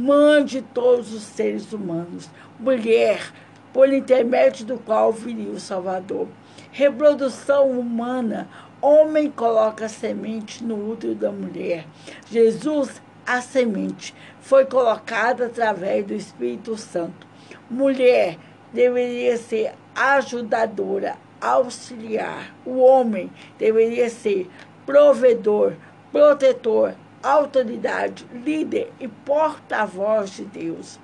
mãe 0.00 0.44
de 0.44 0.62
todos 0.62 1.12
os 1.12 1.22
seres 1.22 1.72
humanos. 1.74 2.30
Mulher, 2.58 3.20
por 3.70 3.92
intermédio 3.92 4.64
do 4.64 4.78
qual 4.78 5.12
viria 5.12 5.50
o 5.50 5.60
Salvador. 5.60 6.26
Reprodução 6.72 7.70
humana. 7.70 8.48
Homem 8.80 9.30
coloca 9.30 9.84
a 9.84 9.88
semente 9.90 10.64
no 10.64 10.90
útero 10.90 11.14
da 11.14 11.30
mulher. 11.30 11.86
Jesus, 12.30 13.02
a 13.26 13.42
semente, 13.42 14.14
foi 14.40 14.64
colocada 14.64 15.46
através 15.46 16.06
do 16.06 16.14
Espírito 16.14 16.76
Santo. 16.78 17.26
Mulher, 17.68 18.38
deveria 18.72 19.36
ser 19.36 19.74
ajudadora, 19.94 21.16
auxiliar. 21.40 22.54
O 22.64 22.78
homem 22.78 23.30
deveria 23.58 24.08
ser 24.08 24.48
provedor, 24.86 25.74
protetor, 26.10 26.94
autoridade, 27.22 28.26
líder 28.32 28.92
e 28.98 29.08
porta-voz 29.08 30.30
de 30.30 30.44
Deus. 30.44 30.98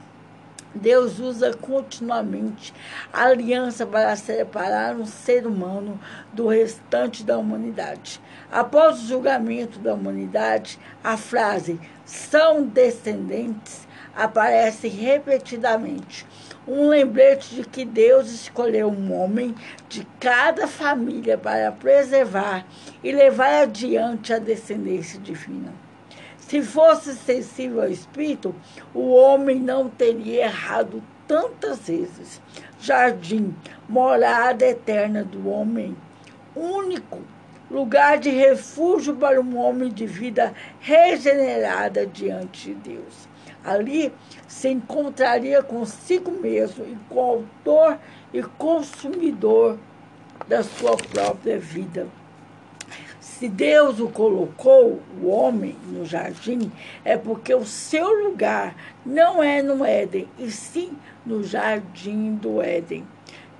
Deus 0.74 1.18
usa 1.18 1.54
continuamente 1.54 2.74
a 3.12 3.24
aliança 3.24 3.86
para 3.86 4.14
separar 4.14 4.94
um 4.94 5.06
ser 5.06 5.46
humano 5.46 5.98
do 6.32 6.48
restante 6.48 7.24
da 7.24 7.38
humanidade. 7.38 8.20
Após 8.52 9.00
o 9.00 9.06
julgamento 9.06 9.78
da 9.78 9.94
humanidade, 9.94 10.78
a 11.02 11.16
frase 11.16 11.80
são 12.04 12.62
descendentes 12.62 13.86
aparece 14.16 14.88
repetidamente 14.88 16.26
um 16.66 16.88
lembrete 16.88 17.54
de 17.54 17.64
que 17.64 17.84
Deus 17.84 18.32
escolheu 18.32 18.88
um 18.88 19.12
homem 19.12 19.54
de 19.88 20.04
cada 20.18 20.66
família 20.66 21.36
para 21.38 21.70
preservar 21.70 22.66
e 23.04 23.12
levar 23.12 23.62
adiante 23.62 24.32
a 24.32 24.38
descendência 24.38 25.20
divina. 25.20 25.85
Se 26.48 26.62
fosse 26.62 27.12
sensível 27.16 27.82
ao 27.82 27.88
Espírito, 27.88 28.54
o 28.94 29.12
homem 29.12 29.58
não 29.58 29.88
teria 29.88 30.44
errado 30.44 31.02
tantas 31.26 31.88
vezes. 31.88 32.40
Jardim, 32.78 33.52
morada 33.88 34.64
eterna 34.64 35.24
do 35.24 35.48
homem, 35.48 35.96
único, 36.54 37.18
lugar 37.68 38.18
de 38.18 38.30
refúgio 38.30 39.16
para 39.16 39.40
um 39.40 39.58
homem 39.58 39.88
de 39.88 40.06
vida 40.06 40.54
regenerada 40.78 42.06
diante 42.06 42.72
de 42.72 42.92
Deus. 42.92 43.28
Ali 43.64 44.12
se 44.46 44.68
encontraria 44.68 45.64
consigo 45.64 46.30
mesmo 46.30 46.84
e 46.84 46.96
com 47.08 47.16
o 47.16 47.20
autor 47.20 47.98
e 48.32 48.40
consumidor 48.40 49.76
da 50.46 50.62
sua 50.62 50.96
própria 50.96 51.58
vida. 51.58 52.06
Se 53.38 53.48
Deus 53.48 54.00
o 54.00 54.08
colocou, 54.08 54.98
o 55.20 55.28
homem, 55.28 55.76
no 55.88 56.06
jardim, 56.06 56.72
é 57.04 57.18
porque 57.18 57.54
o 57.54 57.66
seu 57.66 58.08
lugar 58.24 58.74
não 59.04 59.42
é 59.42 59.62
no 59.62 59.84
Éden, 59.84 60.26
e 60.38 60.50
sim 60.50 60.92
no 61.26 61.44
jardim 61.44 62.34
do 62.36 62.62
Éden 62.62 63.04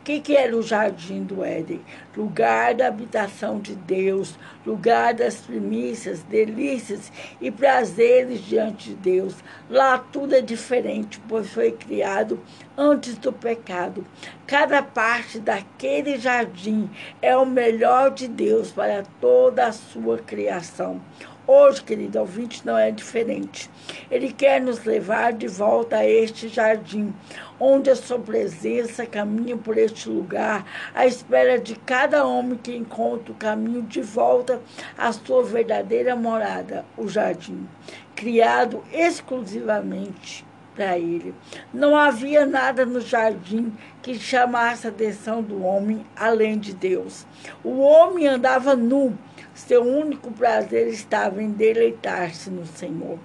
que, 0.06 0.20
que 0.20 0.36
era 0.36 0.56
o 0.56 0.62
jardim 0.62 1.24
do 1.24 1.44
Éden? 1.44 1.80
Lugar 2.16 2.76
da 2.76 2.86
habitação 2.86 3.58
de 3.58 3.74
Deus, 3.74 4.38
lugar 4.64 5.12
das 5.12 5.38
primícias, 5.38 6.22
delícias 6.22 7.10
e 7.40 7.50
prazeres 7.50 8.40
diante 8.44 8.90
de 8.90 8.94
Deus. 8.94 9.34
Lá 9.68 9.98
tudo 9.98 10.36
é 10.36 10.40
diferente, 10.40 11.20
pois 11.28 11.52
foi 11.52 11.72
criado 11.72 12.40
antes 12.78 13.18
do 13.18 13.32
pecado. 13.32 14.06
Cada 14.46 14.80
parte 14.80 15.40
daquele 15.40 16.16
jardim 16.18 16.88
é 17.20 17.36
o 17.36 17.44
melhor 17.44 18.12
de 18.12 18.28
Deus 18.28 18.70
para 18.70 19.02
toda 19.20 19.66
a 19.66 19.72
sua 19.72 20.18
criação. 20.18 21.00
Hoje, 21.48 21.80
querido 21.80 22.18
ouvinte, 22.18 22.66
não 22.66 22.76
é 22.76 22.90
diferente. 22.90 23.70
Ele 24.10 24.32
quer 24.32 24.60
nos 24.60 24.82
levar 24.84 25.32
de 25.32 25.46
volta 25.46 25.98
a 25.98 26.04
este 26.04 26.48
jardim, 26.48 27.14
onde 27.60 27.88
a 27.88 27.94
sua 27.94 28.18
presença 28.18 29.06
caminha 29.06 29.56
por 29.56 29.78
este 29.78 30.08
lugar, 30.08 30.66
à 30.92 31.06
espera 31.06 31.56
de 31.56 31.76
cada 31.76 32.26
homem 32.26 32.58
que 32.58 32.74
encontra 32.74 33.30
o 33.30 33.36
caminho 33.36 33.82
de 33.82 34.02
volta 34.02 34.60
à 34.98 35.12
sua 35.12 35.44
verdadeira 35.44 36.16
morada, 36.16 36.84
o 36.96 37.06
jardim, 37.06 37.68
criado 38.16 38.82
exclusivamente 38.92 40.44
para 40.74 40.98
ele. 40.98 41.32
Não 41.72 41.96
havia 41.96 42.44
nada 42.44 42.84
no 42.84 43.00
jardim 43.00 43.72
que 44.02 44.18
chamasse 44.18 44.84
a 44.84 44.90
atenção 44.90 45.40
do 45.42 45.62
homem 45.62 46.04
além 46.16 46.58
de 46.58 46.74
Deus. 46.74 47.24
O 47.62 47.78
homem 47.78 48.26
andava 48.26 48.74
nu 48.74 49.16
seu 49.56 49.82
único 49.82 50.30
prazer 50.30 50.86
estava 50.88 51.42
em 51.42 51.50
deleitar-se 51.50 52.50
no 52.50 52.66
Senhor. 52.66 53.18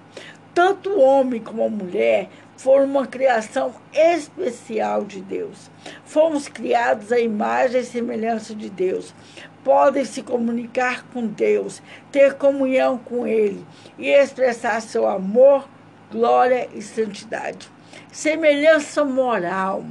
Tanto 0.54 0.90
o 0.90 1.00
homem 1.00 1.40
como 1.40 1.62
a 1.62 1.68
mulher 1.68 2.30
foram 2.56 2.86
uma 2.86 3.06
criação 3.06 3.74
especial 3.92 5.04
de 5.04 5.20
Deus. 5.20 5.70
Fomos 6.04 6.48
criados 6.48 7.12
à 7.12 7.18
imagem 7.18 7.82
e 7.82 7.84
semelhança 7.84 8.54
de 8.54 8.70
Deus. 8.70 9.14
Podem 9.62 10.04
se 10.04 10.22
comunicar 10.22 11.04
com 11.12 11.26
Deus, 11.26 11.82
ter 12.10 12.34
comunhão 12.34 12.96
com 12.96 13.26
Ele 13.26 13.64
e 13.98 14.08
expressar 14.08 14.80
seu 14.80 15.06
amor, 15.06 15.68
glória 16.10 16.68
e 16.74 16.80
santidade. 16.80 17.70
Semelhança 18.10 19.04
moral. 19.04 19.84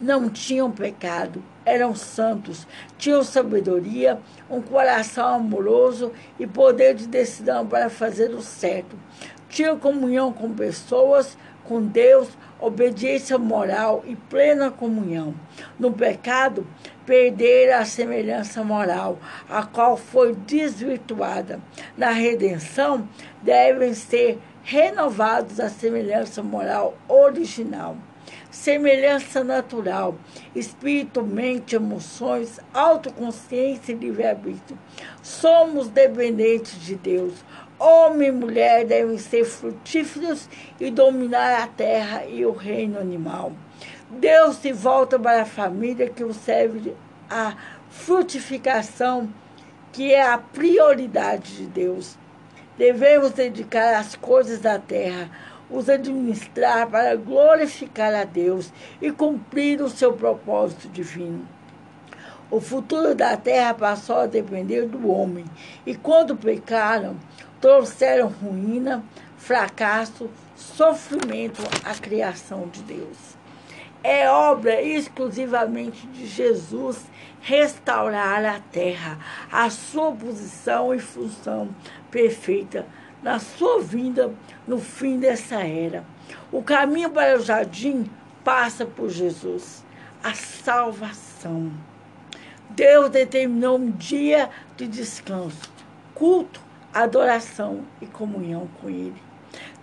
Não 0.00 0.28
tinham 0.28 0.70
pecado, 0.70 1.42
eram 1.70 1.94
santos, 1.94 2.66
tinham 2.98 3.22
sabedoria, 3.22 4.18
um 4.50 4.60
coração 4.60 5.36
amoroso 5.36 6.12
e 6.38 6.46
poder 6.46 6.94
de 6.94 7.06
decisão 7.06 7.66
para 7.66 7.88
fazer 7.88 8.30
o 8.30 8.42
certo. 8.42 8.96
Tinham 9.48 9.78
comunhão 9.78 10.32
com 10.32 10.52
pessoas, 10.52 11.38
com 11.64 11.82
Deus, 11.82 12.28
obediência 12.58 13.38
moral 13.38 14.02
e 14.06 14.16
plena 14.16 14.70
comunhão. 14.70 15.34
No 15.78 15.92
pecado, 15.92 16.66
perderam 17.06 17.78
a 17.78 17.84
semelhança 17.84 18.62
moral, 18.64 19.18
a 19.48 19.64
qual 19.64 19.96
foi 19.96 20.34
desvirtuada. 20.34 21.60
Na 21.96 22.10
redenção, 22.10 23.08
devem 23.42 23.94
ser 23.94 24.38
renovados 24.62 25.58
a 25.60 25.68
semelhança 25.68 26.42
moral 26.42 26.96
original 27.08 27.96
semelhança 28.50 29.44
natural, 29.44 30.16
espírito, 30.54 31.22
mente, 31.22 31.76
emoções, 31.76 32.58
autoconsciência 32.74 33.92
e 33.92 33.96
livre-arbítrio. 33.96 34.78
Somos 35.22 35.88
dependentes 35.88 36.80
de 36.80 36.96
Deus. 36.96 37.34
Homem 37.78 38.28
e 38.28 38.32
mulher 38.32 38.84
devem 38.84 39.16
ser 39.16 39.44
frutíferos 39.44 40.48
e 40.78 40.90
dominar 40.90 41.62
a 41.62 41.66
terra 41.66 42.26
e 42.26 42.44
o 42.44 42.52
reino 42.52 42.98
animal. 42.98 43.52
Deus 44.10 44.56
se 44.56 44.72
volta 44.72 45.18
para 45.18 45.42
a 45.42 45.46
família 45.46 46.10
que 46.10 46.24
o 46.24 46.34
serve 46.34 46.94
a 47.30 47.56
frutificação, 47.88 49.32
que 49.92 50.12
é 50.12 50.22
a 50.22 50.36
prioridade 50.36 51.56
de 51.56 51.66
Deus. 51.66 52.18
Devemos 52.76 53.32
dedicar 53.32 53.94
as 53.94 54.16
coisas 54.16 54.58
da 54.58 54.78
terra 54.78 55.30
os 55.70 55.88
administrar 55.88 56.88
para 56.88 57.14
glorificar 57.16 58.14
a 58.14 58.24
Deus 58.24 58.72
e 59.00 59.10
cumprir 59.10 59.80
o 59.80 59.88
seu 59.88 60.12
propósito 60.12 60.88
divino. 60.88 61.46
O 62.50 62.60
futuro 62.60 63.14
da 63.14 63.36
terra 63.36 63.72
passou 63.72 64.16
a 64.16 64.26
depender 64.26 64.86
do 64.86 65.08
homem, 65.08 65.44
e 65.86 65.94
quando 65.94 66.36
pecaram, 66.36 67.16
trouxeram 67.60 68.28
ruína, 68.28 69.04
fracasso, 69.38 70.28
sofrimento 70.56 71.62
à 71.84 71.94
criação 71.94 72.66
de 72.68 72.82
Deus. 72.82 73.38
É 74.02 74.28
obra 74.28 74.82
exclusivamente 74.82 76.06
de 76.08 76.26
Jesus 76.26 77.04
restaurar 77.40 78.44
a 78.44 78.58
terra, 78.58 79.18
a 79.52 79.70
sua 79.70 80.10
posição 80.10 80.94
e 80.94 80.98
função 80.98 81.68
perfeita 82.10 82.86
na 83.22 83.38
sua 83.38 83.80
vinda 83.80 84.32
no 84.66 84.78
fim 84.78 85.18
dessa 85.18 85.62
era. 85.62 86.04
O 86.50 86.62
caminho 86.62 87.10
para 87.10 87.38
o 87.38 87.42
jardim 87.42 88.10
passa 88.44 88.84
por 88.84 89.08
Jesus, 89.08 89.84
a 90.22 90.34
salvação. 90.34 91.72
Deus 92.70 93.10
determinou 93.10 93.76
um 93.76 93.90
dia 93.90 94.48
de 94.76 94.86
descanso, 94.86 95.70
culto, 96.14 96.60
adoração 96.94 97.84
e 98.00 98.06
comunhão 98.06 98.68
com 98.80 98.88
Ele. 98.88 99.20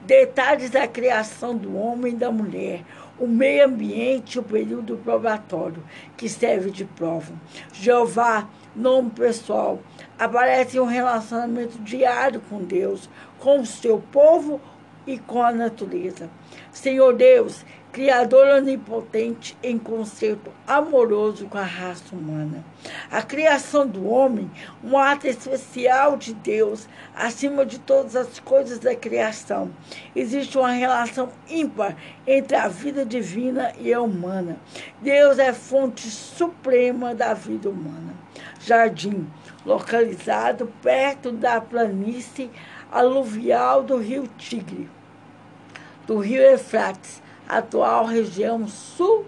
Detalhes 0.02 0.70
da 0.70 0.88
criação 0.88 1.56
do 1.56 1.76
homem 1.76 2.14
e 2.14 2.16
da 2.16 2.32
mulher, 2.32 2.84
o 3.20 3.28
meio 3.28 3.66
ambiente 3.66 4.36
e 4.36 4.40
o 4.40 4.44
período 4.44 4.98
probatório, 4.98 5.84
que 6.16 6.30
serve 6.30 6.72
de 6.72 6.86
prova. 6.86 7.34
Jeová, 7.74 8.48
nome 8.76 9.10
pessoal, 9.10 9.80
aparece 10.18 10.78
em 10.78 10.80
um 10.80 10.86
relacionamento 10.86 11.80
diário 11.80 12.42
com 12.50 12.64
Deus, 12.64 13.10
com 13.40 13.62
o 13.62 13.66
seu 13.66 14.00
povo 14.12 14.60
e 15.06 15.18
com 15.18 15.42
a 15.42 15.52
natureza. 15.52 16.30
Senhor 16.72 17.16
Deus, 17.16 17.64
Criador 17.98 18.48
onipotente 18.50 19.58
em 19.64 19.76
concerto 19.76 20.52
amoroso 20.68 21.48
com 21.48 21.58
a 21.58 21.64
raça 21.64 22.16
humana. 22.16 22.64
A 23.10 23.24
criação 23.24 23.88
do 23.88 24.08
homem, 24.08 24.52
um 24.84 24.96
ato 24.96 25.26
especial 25.26 26.16
de 26.16 26.32
Deus, 26.34 26.88
acima 27.16 27.66
de 27.66 27.80
todas 27.80 28.16
as 28.16 28.40
coisas 28.40 28.78
da 28.78 28.96
criação. 28.96 29.72
Existe 30.16 30.60
uma 30.60 30.70
relação 30.70 31.30
ímpar 31.50 31.96
entre 32.28 32.56
a 32.56 32.68
vida 32.68 33.04
divina 33.04 33.74
e 33.80 33.92
a 33.92 34.00
humana. 34.00 34.58
Deus 35.02 35.40
é 35.40 35.52
fonte 35.52 36.08
suprema 36.08 37.16
da 37.16 37.34
vida 37.34 37.68
humana. 37.68 38.14
Jardim, 38.60 39.28
localizado 39.66 40.72
perto 40.84 41.32
da 41.32 41.60
planície 41.60 42.52
aluvial 42.92 43.84
do 43.84 43.98
rio 43.98 44.28
Tigre, 44.38 44.90
do 46.06 46.20
rio 46.20 46.42
Efrates, 46.42 47.22
atual 47.48 48.06
região 48.06 48.68
sul 48.68 49.26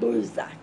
do 0.00 0.16
Isaac. 0.16 0.61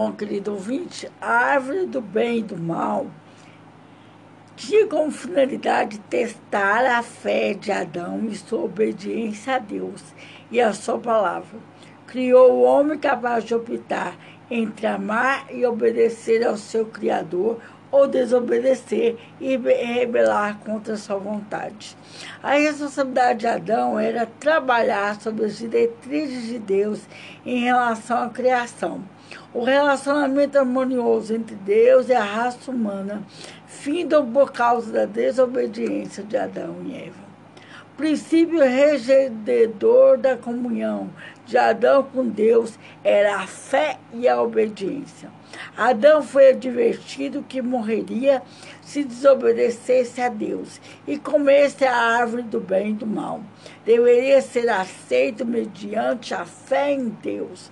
Bom, 0.00 0.12
querido 0.12 0.52
ouvinte, 0.52 1.12
a 1.20 1.30
árvore 1.30 1.84
do 1.84 2.00
bem 2.00 2.38
e 2.38 2.42
do 2.42 2.56
mal 2.56 3.06
tinha 4.56 4.86
como 4.86 5.10
finalidade 5.10 5.98
testar 6.08 6.86
a 6.86 7.02
fé 7.02 7.52
de 7.52 7.70
Adão 7.70 8.24
e 8.24 8.34
sua 8.34 8.64
obediência 8.64 9.56
a 9.56 9.58
Deus 9.58 10.02
e 10.50 10.58
a 10.58 10.72
sua 10.72 10.98
palavra. 10.98 11.58
Criou 12.06 12.50
o 12.52 12.62
homem 12.62 12.98
capaz 12.98 13.44
de 13.44 13.54
optar 13.54 14.16
entre 14.50 14.86
amar 14.86 15.44
e 15.50 15.66
obedecer 15.66 16.46
ao 16.46 16.56
seu 16.56 16.86
Criador 16.86 17.58
ou 17.90 18.08
desobedecer 18.08 19.18
e 19.38 19.54
rebelar 19.58 20.60
contra 20.60 20.96
sua 20.96 21.18
vontade. 21.18 21.94
A 22.42 22.52
responsabilidade 22.52 23.40
de 23.40 23.46
Adão 23.46 23.98
era 23.98 24.24
trabalhar 24.24 25.20
sobre 25.20 25.44
as 25.44 25.58
diretrizes 25.58 26.46
de 26.46 26.58
Deus 26.58 27.02
em 27.44 27.64
relação 27.64 28.22
à 28.22 28.30
criação. 28.30 29.02
O 29.52 29.64
relacionamento 29.64 30.56
harmonioso 30.56 31.34
entre 31.34 31.56
Deus 31.56 32.08
e 32.08 32.12
a 32.12 32.22
raça 32.22 32.70
humana 32.70 33.24
findam 33.66 34.30
por 34.30 34.52
causa 34.52 34.92
da 34.92 35.04
desobediência 35.06 36.22
de 36.22 36.36
Adão 36.36 36.76
e 36.84 36.94
Eva. 36.94 37.30
princípio 37.96 38.60
regedor 38.60 40.16
da 40.18 40.36
comunhão 40.36 41.10
de 41.44 41.58
Adão 41.58 42.04
com 42.04 42.28
Deus 42.28 42.78
era 43.02 43.38
a 43.38 43.46
fé 43.46 43.98
e 44.14 44.28
a 44.28 44.40
obediência. 44.40 45.28
Adão 45.76 46.22
foi 46.22 46.50
advertido 46.50 47.44
que 47.46 47.60
morreria 47.60 48.40
se 48.80 49.02
desobedecesse 49.02 50.20
a 50.20 50.28
Deus 50.28 50.80
e 51.06 51.18
comesse 51.18 51.84
a 51.84 51.94
árvore 51.94 52.42
do 52.42 52.60
bem 52.60 52.90
e 52.90 52.94
do 52.94 53.06
mal. 53.06 53.40
Deveria 53.84 54.40
ser 54.40 54.68
aceito 54.68 55.44
mediante 55.44 56.32
a 56.34 56.44
fé 56.44 56.92
em 56.92 57.08
Deus. 57.08 57.70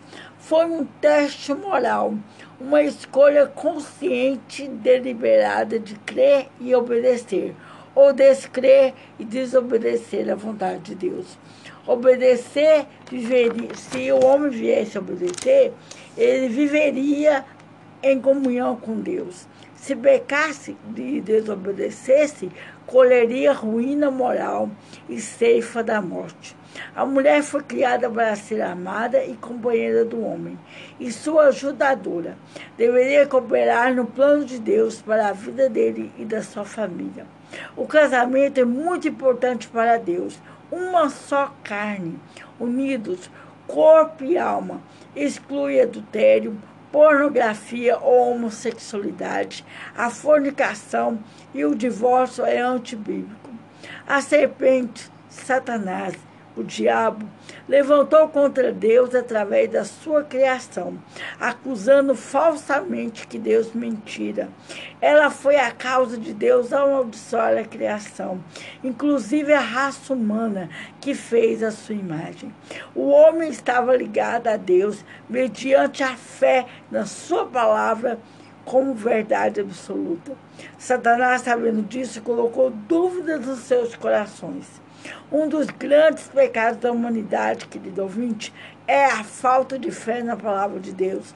Foi 0.49 0.65
um 0.65 0.83
teste 0.83 1.53
moral, 1.53 2.15
uma 2.59 2.81
escolha 2.83 3.47
consciente 3.47 4.67
deliberada 4.67 5.79
de 5.79 5.95
crer 5.97 6.49
e 6.59 6.75
obedecer, 6.75 7.55
ou 7.95 8.15
descrer 8.15 8.95
e 9.19 9.27
desobedecer 9.27 10.31
à 10.31 10.35
vontade 10.35 10.79
de 10.85 10.95
Deus. 10.95 11.39
Obedecer, 11.87 12.87
viveria, 13.11 13.75
se 13.75 14.11
o 14.11 14.25
homem 14.25 14.49
viesse 14.49 14.97
a 14.97 15.03
obedecer, 15.03 15.75
ele 16.17 16.49
viveria 16.49 17.45
em 18.03 18.19
comunhão 18.19 18.75
com 18.75 18.99
Deus. 18.99 19.47
Se 19.75 19.95
pecasse 19.95 20.79
e 20.97 21.21
desobedecesse, 21.21 22.51
colheria 22.87 23.53
ruína 23.53 24.11
moral 24.11 24.71
e 25.11 25.21
ceifa 25.21 25.83
da 25.83 26.01
morte. 26.01 26.57
A 26.95 27.05
mulher 27.05 27.43
foi 27.43 27.63
criada 27.63 28.11
para 28.11 28.35
ser 28.37 28.61
amada 28.61 29.25
e 29.25 29.35
companheira 29.37 30.05
do 30.05 30.25
homem, 30.25 30.59
e 30.99 31.11
sua 31.13 31.47
ajudadora. 31.47 32.37
Deveria 32.77 33.27
cooperar 33.27 33.95
no 33.95 34.07
plano 34.07 34.45
de 34.45 34.59
Deus 34.59 35.01
para 35.01 35.29
a 35.29 35.33
vida 35.33 35.69
dele 35.69 36.13
e 36.19 36.25
da 36.25 36.43
sua 36.43 36.65
família. 36.65 37.27
O 37.77 37.87
casamento 37.87 38.61
é 38.61 38.65
muito 38.65 39.09
importante 39.09 39.69
para 39.69 39.99
Deus. 39.99 40.39
Uma 40.71 41.09
só 41.09 41.55
carne, 41.65 42.19
unidos, 42.61 43.31
corpo 43.67 44.25
e 44.25 44.37
alma. 44.37 44.81
Exclui 45.17 45.81
adultério, 45.81 46.59
pornografia 46.93 47.99
ou 47.99 48.33
homossexualidade, 48.33 49.65
a 49.97 50.11
fornicação 50.11 51.19
e 51.55 51.65
o 51.65 51.75
divórcio 51.75 52.45
é 52.45 52.59
antibíblico. 52.59 53.51
A 54.07 54.21
serpente, 54.21 55.11
Satanás, 55.29 56.15
o 56.59 56.65
diabo, 56.65 57.25
levantou 57.69 58.29
contra 58.29 58.73
Deus 58.73 59.15
através 59.15 59.71
da 59.71 59.85
sua 59.85 60.25
criação, 60.25 60.99
acusando 61.39 62.15
falsamente 62.15 63.27
que 63.27 63.39
Deus 63.39 63.73
mentira. 63.73 64.49
Ela 65.01 65.31
foi 65.31 65.57
a 65.57 65.71
causa 65.71 66.19
de 66.19 66.35
Deus 66.35 66.73
amaldiçoar 66.73 67.57
a 67.57 67.65
criação, 67.65 68.43
inclusive 68.83 69.53
a 69.53 69.61
raça 69.61 70.13
humana 70.13 70.69
que 71.01 71.15
fez 71.15 71.63
a 71.63 71.71
sua 71.71 71.95
imagem. 71.95 72.53
O 72.95 73.09
homem 73.09 73.49
estava 73.49 73.97
ligado 73.97 74.49
a 74.49 74.57
Deus 74.57 75.05
mediante 75.29 76.03
a 76.03 76.17
fé 76.17 76.67
na 76.91 77.07
sua 77.07 77.47
palavra 77.47 78.19
como 78.65 78.93
verdade 78.93 79.61
absoluta. 79.61 80.33
Satanás, 80.77 81.43
sabendo 81.43 81.83
disso, 81.83 82.21
colocou 82.21 82.71
dúvidas 82.71 83.47
nos 83.47 83.61
seus 83.61 83.97
corações. 83.97 84.88
Um 85.31 85.49
dos 85.49 85.67
grandes 85.67 86.29
pecados 86.29 86.81
da 86.81 86.91
humanidade, 86.91 87.67
querido 87.67 88.03
ouvinte, 88.03 88.53
é 88.87 89.05
a 89.05 89.23
falta 89.25 89.79
de 89.79 89.91
fé 89.91 90.23
na 90.23 90.37
palavra 90.37 90.81
de 90.81 90.93
Deus. 90.93 91.35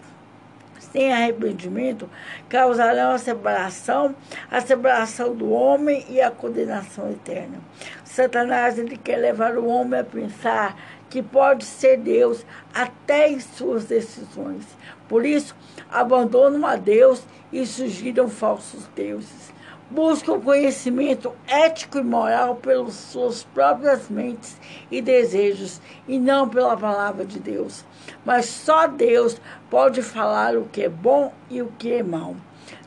Sem 0.78 1.12
arrependimento, 1.12 2.08
causarão 2.48 3.12
a 3.12 3.18
separação, 3.18 4.14
a 4.50 4.60
separação 4.60 5.34
do 5.34 5.50
homem 5.50 6.04
e 6.08 6.20
a 6.20 6.30
condenação 6.30 7.10
eterna. 7.10 7.58
Satanás 8.04 8.78
ele 8.78 8.96
quer 8.96 9.16
levar 9.16 9.56
o 9.56 9.66
homem 9.66 10.00
a 10.00 10.04
pensar 10.04 10.76
que 11.08 11.22
pode 11.22 11.64
ser 11.64 11.98
Deus 11.98 12.44
até 12.74 13.30
em 13.30 13.40
suas 13.40 13.84
decisões. 13.84 14.64
Por 15.08 15.24
isso, 15.24 15.54
abandonam 15.90 16.66
a 16.66 16.76
Deus 16.76 17.22
e 17.52 17.66
surgiram 17.66 18.28
falsos 18.28 18.86
deuses 18.96 19.51
buscam 19.92 20.40
conhecimento 20.40 21.34
ético 21.46 21.98
e 21.98 22.02
moral 22.02 22.56
pelas 22.56 22.94
suas 22.94 23.44
próprias 23.44 24.08
mentes 24.08 24.58
e 24.90 25.02
desejos 25.02 25.80
e 26.08 26.18
não 26.18 26.48
pela 26.48 26.76
palavra 26.76 27.24
de 27.24 27.38
Deus. 27.38 27.84
Mas 28.24 28.46
só 28.46 28.86
Deus 28.86 29.40
pode 29.68 30.02
falar 30.02 30.56
o 30.56 30.64
que 30.64 30.82
é 30.82 30.88
bom 30.88 31.32
e 31.50 31.60
o 31.60 31.70
que 31.78 31.92
é 31.92 32.02
mal. 32.02 32.34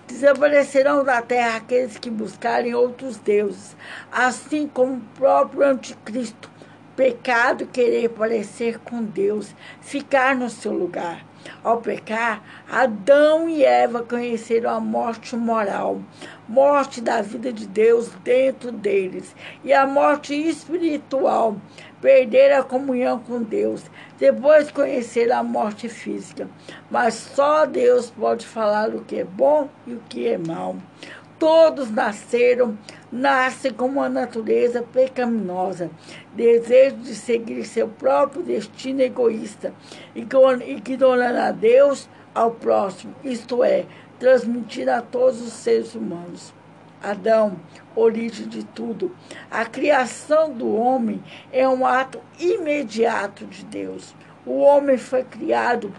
Desaparecerão 0.08 1.04
da 1.04 1.22
terra 1.22 1.58
aqueles 1.58 1.98
que 1.98 2.10
buscarem 2.10 2.74
outros 2.74 3.18
deuses, 3.18 3.76
assim 4.12 4.68
como 4.68 4.96
o 4.96 5.02
próprio 5.16 5.64
anticristo. 5.64 6.50
Pecado 6.96 7.68
querer 7.68 8.10
parecer 8.10 8.80
com 8.80 9.04
Deus, 9.04 9.54
ficar 9.82 10.36
no 10.36 10.50
seu 10.50 10.72
lugar. 10.72 11.26
Ao 11.64 11.78
pecar, 11.78 12.44
Adão 12.70 13.50
e 13.50 13.64
Eva 13.64 14.04
conheceram 14.04 14.70
a 14.70 14.80
morte 14.80 15.36
moral, 15.36 16.02
morte 16.48 17.02
da 17.02 17.22
vida 17.22 17.52
de 17.52 17.68
Deus 17.68 18.10
dentro 18.24 18.72
deles, 18.72 19.36
e 19.64 19.74
a 19.74 19.88
morte 19.88 20.34
espiritual, 20.34 21.58
perder 22.02 22.52
a 22.54 22.64
comunhão 22.64 23.20
com 23.20 23.42
Deus, 23.42 23.84
depois 24.18 24.70
conhecer 24.70 25.32
a 25.32 25.42
morte 25.42 25.90
física. 25.90 26.48
Mas 26.90 27.16
só 27.16 27.66
Deus 27.66 28.12
pode 28.12 28.46
falar 28.46 28.90
o 28.90 29.02
que 29.02 29.20
é 29.20 29.24
bom 29.24 29.70
e 29.88 29.94
o 29.94 30.02
que 30.08 30.28
é 30.28 30.38
mal. 30.38 30.76
Todos 31.40 31.92
nasceram, 31.92 32.78
nascem 33.16 33.72
com 33.72 33.86
uma 33.86 34.10
natureza 34.10 34.84
pecaminosa, 34.84 35.90
desejo 36.34 36.98
de 36.98 37.16
seguir 37.16 37.64
seu 37.64 37.88
próprio 37.88 38.44
destino 38.44 39.02
egoísta, 39.02 39.74
ignorando 40.14 41.38
a 41.38 41.52
Deus 41.52 42.10
ao 42.34 42.52
próximo, 42.52 43.16
isto 43.24 43.64
é, 43.64 43.86
transmitir 44.20 44.90
a 44.90 45.02
todos 45.02 45.42
os 45.42 45.54
seres 45.54 45.96
humanos. 45.96 46.54
Adão, 47.02 47.58
origem 47.96 48.48
de 48.48 48.66
tudo. 48.66 49.16
A 49.50 49.64
criação 49.64 50.52
do 50.52 50.76
homem 50.76 51.24
é 51.54 51.68
um 51.68 51.86
ato 51.86 52.20
imediato 52.40 53.46
de 53.46 53.64
Deus. 53.64 54.16
O 54.46 54.60
homem 54.60 54.98
foi 54.98 55.24
criado 55.24 55.94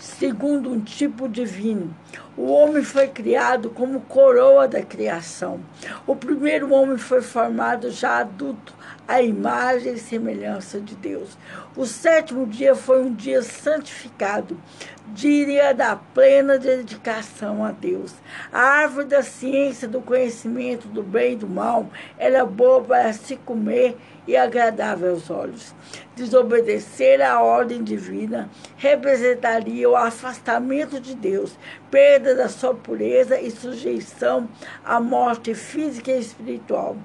segundo 0.00 0.70
um 0.70 0.80
tipo 0.80 1.28
divino. 1.28 1.94
O 2.36 2.52
homem 2.52 2.84
foi 2.84 3.08
criado 3.08 3.70
como 3.70 4.00
coroa 4.02 4.68
da 4.68 4.82
criação. 4.82 5.60
O 6.06 6.14
primeiro 6.14 6.72
homem 6.72 6.96
foi 6.96 7.20
formado 7.20 7.90
já 7.90 8.18
adulto, 8.18 8.74
à 9.08 9.22
imagem 9.22 9.94
e 9.94 9.98
semelhança 9.98 10.78
de 10.78 10.94
Deus. 10.94 11.36
O 11.74 11.86
sétimo 11.86 12.46
dia 12.46 12.74
foi 12.74 13.02
um 13.02 13.14
dia 13.14 13.42
santificado, 13.42 14.60
dia 15.08 15.72
da 15.72 15.96
plena 15.96 16.58
dedicação 16.58 17.64
a 17.64 17.72
Deus. 17.72 18.14
A 18.52 18.60
árvore 18.60 19.06
da 19.06 19.22
ciência, 19.22 19.88
do 19.88 20.00
conhecimento 20.00 20.86
do 20.88 21.02
bem 21.02 21.32
e 21.32 21.36
do 21.36 21.48
mal, 21.48 21.88
era 22.18 22.44
boa 22.44 22.82
para 22.82 23.12
se 23.14 23.36
comer 23.36 23.96
e 24.28 24.36
agradável 24.36 25.12
aos 25.12 25.30
olhos. 25.30 25.74
Desobedecer 26.14 27.22
à 27.22 27.42
ordem 27.42 27.82
divina 27.82 28.50
representaria 28.76 29.88
o 29.88 29.96
afastamento 29.96 31.00
de 31.00 31.14
Deus, 31.14 31.58
perda 31.90 32.34
da 32.34 32.48
sua 32.48 32.74
pureza 32.74 33.40
e 33.40 33.50
sujeição 33.50 34.46
à 34.84 35.00
morte 35.00 35.54
física 35.54 36.12
e 36.12 36.20
espiritual. 36.20 36.96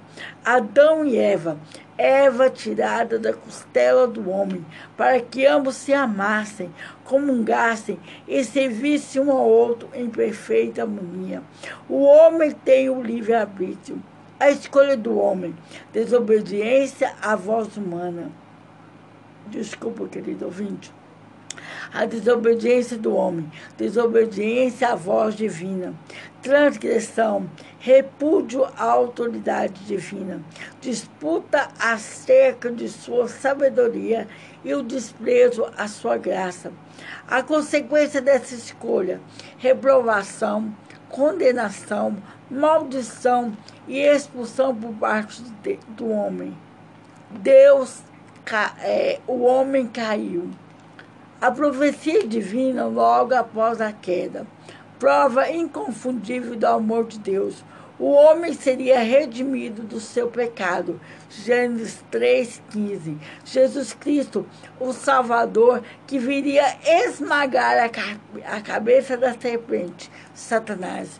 Adão 0.43 1.05
e 1.05 1.17
Eva 1.17 1.57
Eva 1.95 2.49
tirada 2.49 3.19
da 3.19 3.33
costela 3.33 4.07
do 4.07 4.27
homem, 4.27 4.65
para 4.97 5.21
que 5.21 5.45
ambos 5.45 5.75
se 5.75 5.93
amassem, 5.93 6.73
comungassem 7.03 7.99
e 8.27 8.43
servissem 8.43 9.21
um 9.21 9.31
ao 9.31 9.47
outro 9.47 9.87
em 9.93 10.09
perfeita 10.09 10.81
harmonia. 10.81 11.43
O 11.87 12.01
homem 12.01 12.49
tem 12.49 12.89
o 12.89 13.01
livre-arbítrio 13.01 14.01
a 14.39 14.49
escolha 14.49 14.97
do 14.97 15.17
homem, 15.17 15.55
desobediência 15.91 17.13
à 17.21 17.35
voz 17.35 17.77
humana. 17.77 18.31
Desculpa, 19.47 20.07
querido 20.07 20.45
ouvinte. 20.45 20.93
a 21.93 22.05
desobediência 22.05 22.97
do 22.97 23.15
homem, 23.15 23.49
desobediência 23.77 24.89
à 24.89 24.95
voz 24.95 25.35
divina, 25.35 25.93
transgressão, 26.41 27.49
repúdio 27.79 28.65
à 28.65 28.83
autoridade 28.83 29.85
divina, 29.85 30.41
disputa 30.81 31.69
acerca 31.79 32.71
de 32.71 32.89
sua 32.89 33.27
sabedoria 33.27 34.27
e 34.63 34.73
o 34.73 34.81
desprezo 34.81 35.65
à 35.77 35.87
sua 35.87 36.17
graça. 36.17 36.71
A 37.27 37.43
consequência 37.43 38.21
dessa 38.21 38.55
escolha, 38.55 39.21
reprovação, 39.57 40.73
condenação, 41.13 42.17
maldição 42.49 43.55
e 43.87 43.99
expulsão 43.99 44.75
por 44.75 44.93
parte 44.95 45.43
de, 45.61 45.77
do 45.89 46.09
homem. 46.09 46.57
Deus, 47.29 48.01
é, 48.81 49.19
o 49.27 49.43
homem 49.43 49.87
caiu. 49.87 50.49
A 51.39 51.51
profecia 51.51 52.27
divina 52.27 52.85
logo 52.85 53.35
após 53.35 53.79
a 53.79 53.91
queda, 53.91 54.47
prova 54.97 55.51
inconfundível 55.51 56.55
do 56.55 56.65
amor 56.65 57.05
de 57.05 57.19
Deus. 57.19 57.63
O 58.05 58.11
homem 58.11 58.51
seria 58.51 58.99
redimido 58.99 59.81
do 59.81 59.97
seu 59.97 60.27
pecado. 60.27 60.99
Gênesis 61.29 62.03
3,15. 62.11 63.17
Jesus 63.45 63.93
Cristo, 63.93 64.45
o 64.77 64.91
Salvador, 64.91 65.81
que 66.05 66.19
viria 66.19 66.65
esmagar 67.05 67.77
a, 67.77 68.57
a 68.57 68.59
cabeça 68.59 69.15
da 69.15 69.33
serpente, 69.39 70.11
Satanás. 70.33 71.17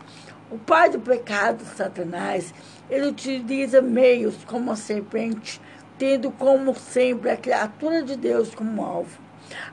O 0.50 0.58
pai 0.58 0.90
do 0.90 1.00
pecado, 1.00 1.64
Satanás, 1.74 2.52
ele 2.90 3.06
utiliza 3.06 3.80
meios 3.80 4.44
como 4.44 4.70
a 4.70 4.76
serpente, 4.76 5.62
tendo 5.96 6.30
como 6.32 6.74
sempre 6.74 7.30
a 7.30 7.36
criatura 7.38 8.02
de 8.02 8.14
Deus 8.14 8.54
como 8.54 8.84
alvo. 8.84 9.23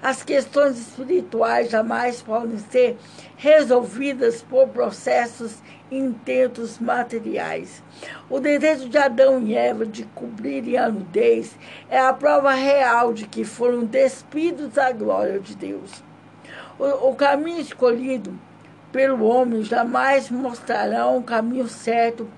As 0.02 0.24
questões 0.24 0.80
espirituais 0.80 1.70
jamais 1.70 2.22
podem 2.22 2.58
ser 2.58 2.98
resolvidas 3.38 4.42
por 4.42 4.68
processos 4.70 5.62
intentos 5.92 6.80
materiais. 6.80 7.84
O 8.30 8.40
desejo 8.40 8.88
de 8.88 8.98
Adão 8.98 9.42
e 9.42 9.56
Eva 9.56 9.86
de 9.86 10.04
cobrirem 10.16 10.78
a 10.78 10.90
nudez 10.90 11.56
é 11.90 12.00
a 12.00 12.14
prova 12.14 12.54
real 12.54 13.14
de 13.14 13.28
que 13.28 13.44
foram 13.44 13.84
despidos 13.84 14.70
da 14.74 14.92
glória 14.92 15.40
de 15.40 15.56
Deus. 15.56 16.04
O, 16.80 17.10
o 17.10 17.16
caminho 17.16 17.60
escolhido 17.60 18.34
pelo 18.92 19.26
homem 19.26 19.64
jamais 19.64 20.30
mostrarão 20.30 21.18
o 21.18 21.24
caminho 21.24 21.68
certo 21.68 22.30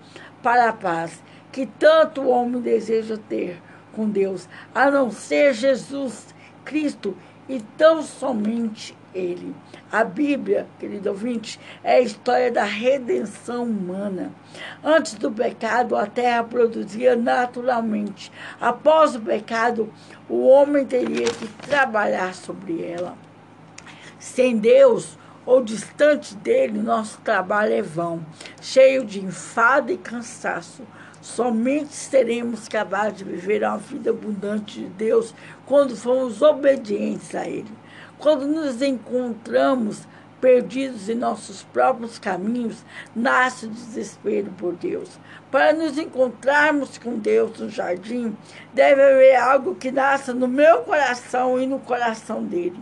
para 0.41 0.69
a 0.69 0.73
paz 0.73 1.21
que 1.51 1.67
tanto 1.67 2.21
o 2.21 2.29
homem 2.29 2.59
deseja 2.59 3.17
ter 3.29 3.61
com 3.93 4.09
Deus, 4.09 4.49
a 4.73 4.89
não 4.89 5.11
ser 5.11 5.53
Jesus 5.53 6.33
Cristo 6.65 7.15
e 7.47 7.59
tão 7.77 8.01
somente 8.01 8.95
Ele. 9.13 9.55
A 9.91 10.03
Bíblia, 10.03 10.67
querido 10.79 11.09
ouvinte, 11.09 11.59
é 11.83 11.95
a 11.95 12.01
história 12.01 12.51
da 12.51 12.63
redenção 12.63 13.63
humana. 13.63 14.31
Antes 14.83 15.15
do 15.15 15.31
pecado, 15.31 15.95
a 15.95 16.05
terra 16.05 16.43
produzia 16.43 17.15
naturalmente. 17.15 18.31
Após 18.59 19.15
o 19.15 19.21
pecado, 19.21 19.91
o 20.27 20.47
homem 20.47 20.85
teria 20.85 21.27
que 21.27 21.47
trabalhar 21.67 22.33
sobre 22.33 22.83
ela. 22.83 23.15
Sem 24.17 24.57
Deus, 24.57 25.17
ou 25.45 25.61
distante 25.61 26.35
dele, 26.35 26.79
nosso 26.79 27.19
trabalho 27.21 27.73
é 27.73 27.81
vão, 27.81 28.25
cheio 28.61 29.05
de 29.05 29.23
enfado 29.23 29.91
e 29.91 29.97
cansaço. 29.97 30.83
Somente 31.23 31.93
seremos 31.93 32.67
capazes 32.67 33.19
de 33.19 33.23
viver 33.23 33.63
uma 33.63 33.77
vida 33.77 34.09
abundante 34.09 34.81
de 34.81 34.87
Deus 34.87 35.33
quando 35.65 35.95
formos 35.95 36.41
obedientes 36.41 37.33
a 37.33 37.47
Ele. 37.47 37.71
Quando 38.19 38.45
nos 38.45 38.81
encontramos 38.81 40.05
perdidos 40.41 41.07
em 41.07 41.15
nossos 41.15 41.63
próprios 41.63 42.19
caminhos, 42.19 42.83
nasce 43.15 43.67
o 43.67 43.69
desespero 43.69 44.51
por 44.57 44.73
Deus. 44.73 45.17
Para 45.49 45.71
nos 45.71 45.97
encontrarmos 45.97 46.97
com 46.97 47.17
Deus 47.17 47.57
no 47.57 47.69
jardim, 47.69 48.35
deve 48.73 49.01
haver 49.01 49.37
algo 49.37 49.75
que 49.75 49.93
nasça 49.93 50.33
no 50.33 50.49
meu 50.49 50.79
coração 50.79 51.57
e 51.57 51.65
no 51.65 51.79
coração 51.79 52.43
dele. 52.43 52.77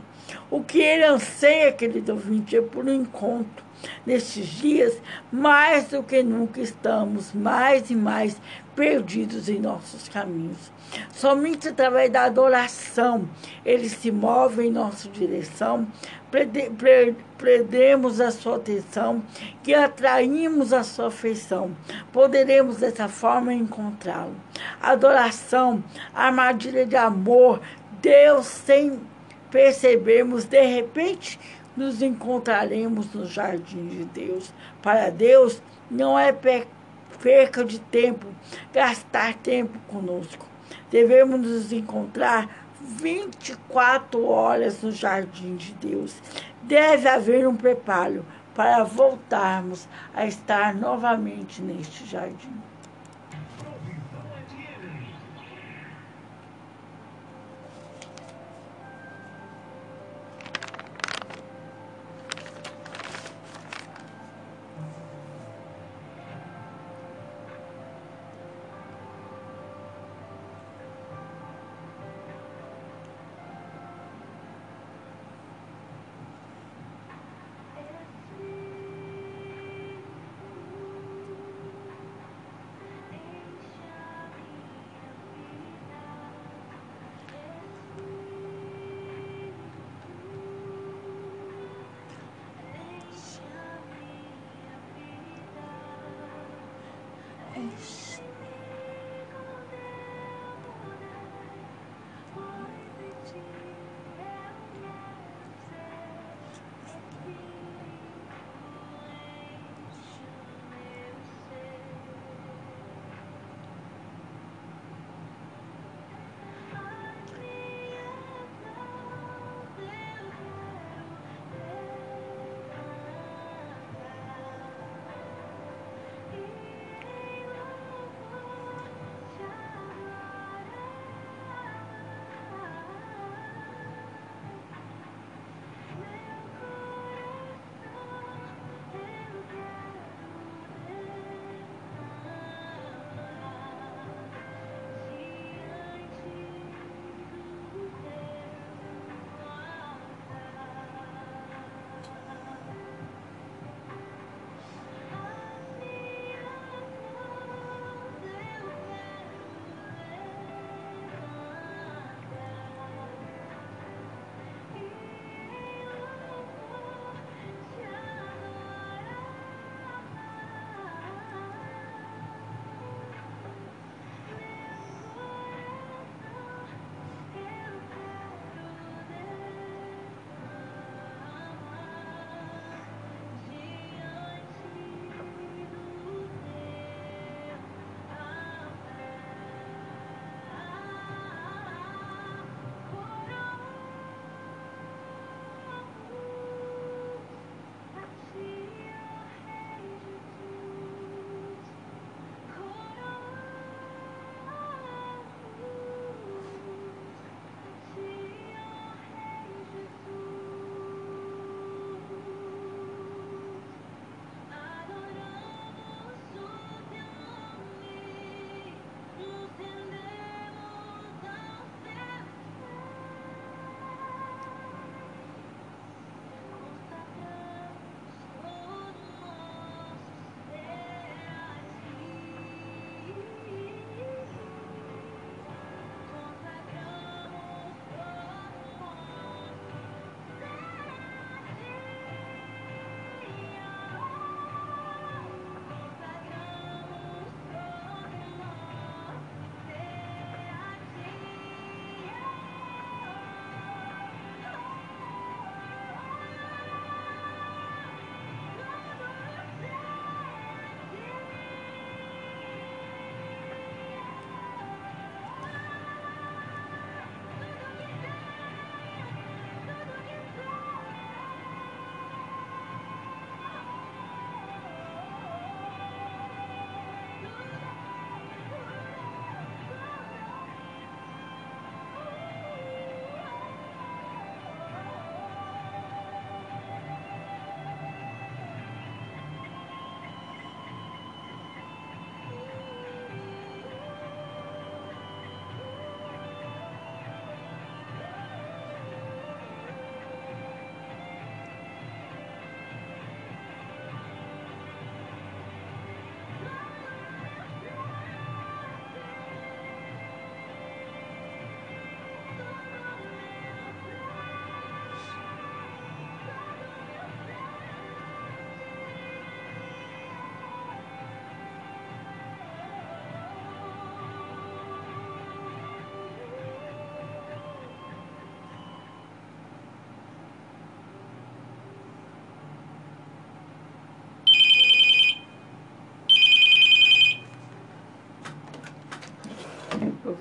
O 0.49 0.63
que 0.63 0.81
ele 0.81 1.03
anseia, 1.03 1.71
querido 1.71 2.13
ouvinte, 2.13 2.57
é 2.57 2.61
por 2.61 2.85
um 2.85 2.93
encontro 2.93 3.63
Nestes 4.05 4.47
dias, 4.47 5.01
mais 5.31 5.87
do 5.87 6.03
que 6.03 6.23
nunca 6.23 6.61
estamos 6.61 7.33
mais 7.33 7.89
e 7.89 7.95
mais 7.95 8.39
perdidos 8.75 9.49
em 9.49 9.59
nossos 9.59 10.07
caminhos. 10.07 10.71
Somente 11.13 11.69
através 11.69 12.11
da 12.11 12.23
adoração 12.23 13.27
ele 13.65 13.89
se 13.89 14.11
move 14.11 14.65
em 14.65 14.71
nossa 14.71 15.07
direção, 15.09 15.87
prendemos 17.37 18.21
a 18.21 18.31
sua 18.31 18.55
atenção, 18.55 19.23
que 19.63 19.73
atraímos 19.73 20.73
a 20.73 20.83
sua 20.83 21.07
afeição. 21.07 21.71
Poderemos 22.11 22.77
dessa 22.77 23.07
forma 23.07 23.53
encontrá-lo. 23.53 24.35
Adoração, 24.81 25.83
armadilha 26.13 26.85
de 26.85 26.95
amor, 26.95 27.61
Deus 28.01 28.45
sem 28.45 28.99
percebermos, 29.51 30.45
de 30.45 30.61
repente 30.61 31.37
nos 31.81 32.01
encontraremos 32.01 33.11
no 33.13 33.25
jardim 33.25 33.87
de 33.87 34.05
Deus. 34.05 34.53
Para 34.83 35.09
Deus, 35.09 35.61
não 35.89 36.17
é 36.17 36.31
perca 36.31 37.65
de 37.65 37.79
tempo 37.79 38.27
gastar 38.71 39.33
tempo 39.33 39.79
conosco. 39.87 40.45
Devemos 40.91 41.41
nos 41.41 41.73
encontrar 41.73 42.67
24 42.79 44.23
horas 44.23 44.83
no 44.83 44.91
jardim 44.91 45.55
de 45.55 45.73
Deus. 45.73 46.15
Deve 46.61 47.09
haver 47.09 47.47
um 47.47 47.55
preparo 47.55 48.23
para 48.53 48.83
voltarmos 48.83 49.87
a 50.13 50.25
estar 50.25 50.75
novamente 50.75 51.61
neste 51.61 52.05
jardim. 52.05 52.53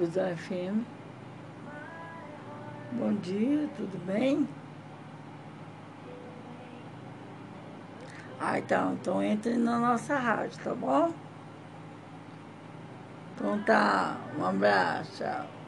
Amigos 0.01 0.14
da 0.14 0.35
FM. 0.35 0.82
Bom 2.93 3.12
dia, 3.14 3.68
tudo 3.77 3.98
bem? 4.06 4.48
Ah, 8.40 8.59
então, 8.59 8.94
então 8.94 9.22
entre 9.22 9.56
na 9.59 9.78
nossa 9.78 10.16
rádio, 10.16 10.59
tá 10.64 10.74
bom? 10.74 11.12
Então 13.35 13.62
tá, 13.62 14.16
um 14.39 14.44
abraço, 14.44 15.22
tchau. 15.22 15.59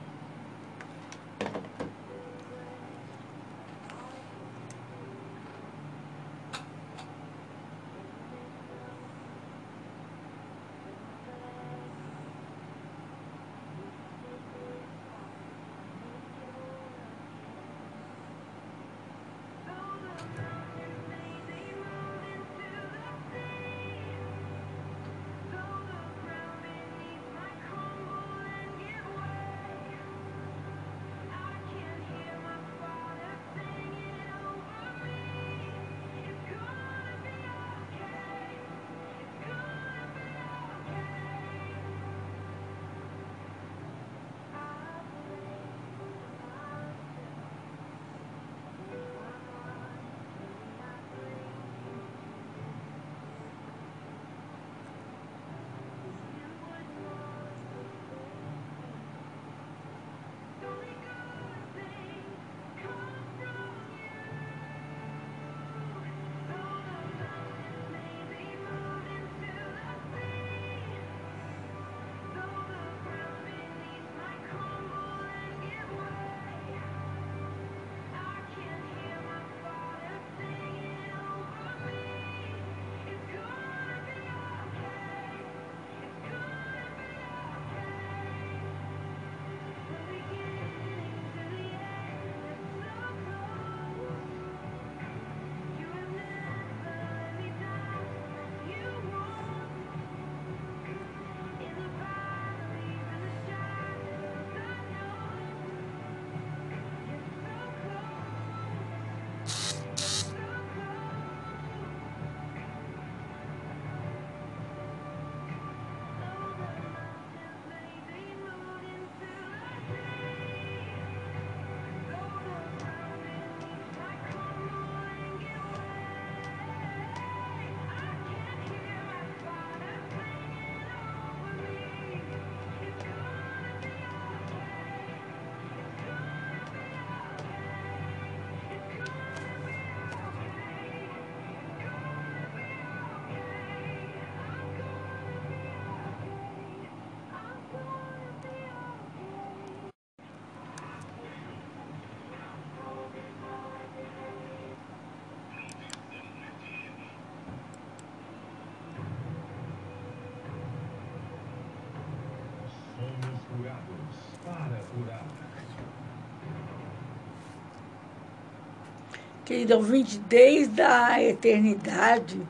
Querido 169.44 169.74
ouvinte, 169.74 170.18
desde 170.28 170.82
a 170.82 171.20
eternidade 171.20 172.40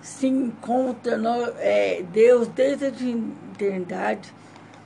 se 0.00 0.26
encontra, 0.26 1.18
no, 1.18 1.52
é, 1.58 2.02
Deus 2.12 2.48
desde 2.48 2.86
a 2.86 2.88
eternidade 2.88 4.32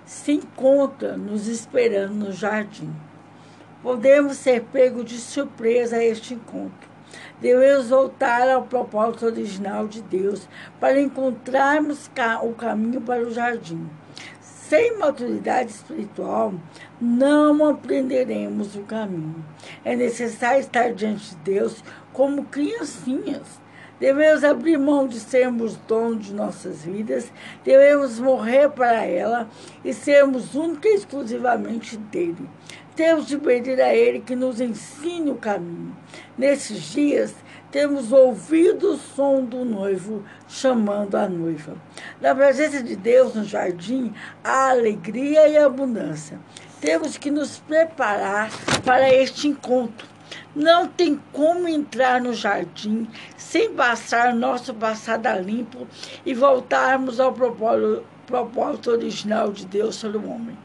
se 0.05 0.33
encontra 0.33 1.17
nos 1.17 1.47
esperando 1.47 2.15
no 2.15 2.33
jardim. 2.33 2.93
Podemos 3.83 4.37
ser 4.37 4.65
pegos 4.73 5.05
de 5.05 5.19
surpresa 5.19 5.97
a 5.97 6.05
este 6.05 6.35
encontro. 6.35 6.89
Devemos 7.41 7.89
voltar 7.89 8.49
ao 8.49 8.63
propósito 8.63 9.27
original 9.27 9.87
de 9.87 10.03
Deus 10.03 10.49
para 10.81 11.01
encontrarmos 11.01 12.11
o 12.43 12.53
caminho 12.53 13.01
para 13.01 13.23
o 13.23 13.31
jardim. 13.31 13.89
Sem 14.75 14.99
maturidade 14.99 15.71
espiritual, 15.71 16.53
não 17.01 17.65
aprenderemos 17.65 18.75
o 18.75 18.81
caminho. 18.81 19.45
É 19.85 19.95
necessário 19.95 20.59
estar 20.59 20.93
diante 20.93 21.31
de 21.31 21.37
Deus 21.45 21.85
como 22.13 22.47
criancinhas. 22.47 23.61
Devemos 24.01 24.43
abrir 24.43 24.77
mão 24.77 25.07
de 25.07 25.21
sermos 25.21 25.77
donos 25.87 26.27
de 26.27 26.35
nossas 26.35 26.83
vidas, 26.83 27.31
devemos 27.65 28.19
morrer 28.19 28.69
para 28.69 29.05
ela 29.05 29.49
e 29.85 29.93
sermos 29.93 30.57
única 30.57 30.89
e 30.89 30.97
exclusivamente 30.97 31.97
dele. 31.97 32.51
Temos 32.97 33.27
de 33.27 33.37
pedir 33.39 33.81
a 33.81 33.93
ele 33.93 34.21
que 34.21 34.37
nos 34.37 34.61
ensine 34.61 35.29
o 35.33 35.35
caminho. 35.35 35.97
Nesses 36.39 36.81
dias, 36.93 37.35
temos 37.73 38.13
ouvido 38.13 38.93
o 38.93 38.97
som 38.97 39.45
do 39.45 39.65
noivo 39.65 40.25
chamando 40.47 41.17
a 41.17 41.29
noiva. 41.29 41.77
Na 42.21 42.33
presença 42.37 42.81
de 42.85 42.95
Deus 42.95 43.35
no 43.35 43.43
jardim, 43.43 44.15
há 44.45 44.71
alegria 44.71 45.49
e 45.49 45.59
abundância. 45.59 46.39
Temos 46.81 47.19
que 47.19 47.33
nos 47.33 47.59
preparar 47.59 48.49
para 48.85 49.13
este 49.13 49.49
encontro. 49.49 50.07
Não 50.55 50.87
tem 50.87 51.21
como 51.33 51.67
entrar 51.67 52.21
no 52.21 52.33
jardim 52.33 53.09
sem 53.37 53.75
passar 53.75 54.33
nosso 54.33 54.73
passado 54.73 55.27
a 55.27 55.35
limpo 55.35 55.85
e 56.25 56.33
voltarmos 56.33 57.19
ao 57.19 57.33
propósito 57.33 58.05
propósito 58.27 58.91
original 58.91 59.53
de 59.53 59.67
Deus 59.67 59.95
sobre 59.97 60.19
o 60.19 60.31
homem. 60.31 60.57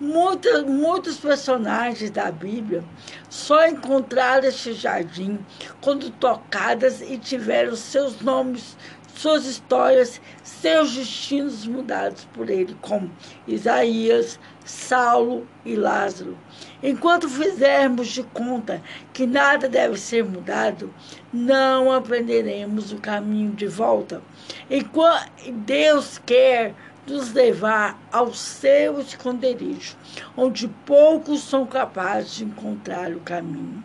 Muitos, 0.00 0.62
muitos 0.64 1.18
personagens 1.18 2.10
da 2.10 2.30
Bíblia 2.30 2.82
só 3.28 3.66
encontraram 3.66 4.48
este 4.48 4.72
jardim 4.72 5.38
quando 5.80 6.10
tocadas 6.10 7.00
e 7.00 7.18
tiveram 7.18 7.76
seus 7.76 8.20
nomes, 8.20 8.76
suas 9.14 9.44
histórias, 9.44 10.20
seus 10.42 10.94
destinos 10.94 11.66
mudados 11.66 12.26
por 12.32 12.48
ele, 12.48 12.76
como 12.80 13.10
Isaías, 13.46 14.38
Saulo 14.64 15.46
e 15.64 15.74
Lázaro. 15.74 16.36
Enquanto 16.82 17.28
fizermos 17.28 18.08
de 18.08 18.22
conta 18.22 18.82
que 19.12 19.26
nada 19.26 19.68
deve 19.68 19.98
ser 19.98 20.24
mudado, 20.24 20.92
não 21.32 21.92
aprenderemos 21.92 22.92
o 22.92 22.96
caminho 22.96 23.52
de 23.52 23.66
volta. 23.66 24.22
Enquanto 24.70 25.30
Deus 25.64 26.20
quer 26.24 26.74
nos 27.06 27.32
levar 27.32 27.98
ao 28.10 28.32
seu 28.32 29.00
esconderijo, 29.00 29.96
onde 30.36 30.68
poucos 30.86 31.42
são 31.42 31.66
capazes 31.66 32.36
de 32.36 32.44
encontrar 32.44 33.12
o 33.12 33.20
caminho. 33.20 33.82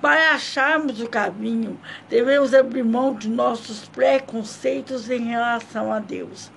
Para 0.00 0.34
acharmos 0.34 1.00
o 1.00 1.08
caminho, 1.08 1.78
devemos 2.08 2.54
abrir 2.54 2.82
mão 2.82 3.14
de 3.14 3.28
nossos 3.28 3.86
preconceitos 3.88 5.10
em 5.10 5.26
relação 5.26 5.92
a 5.92 5.98
Deus. 5.98 6.50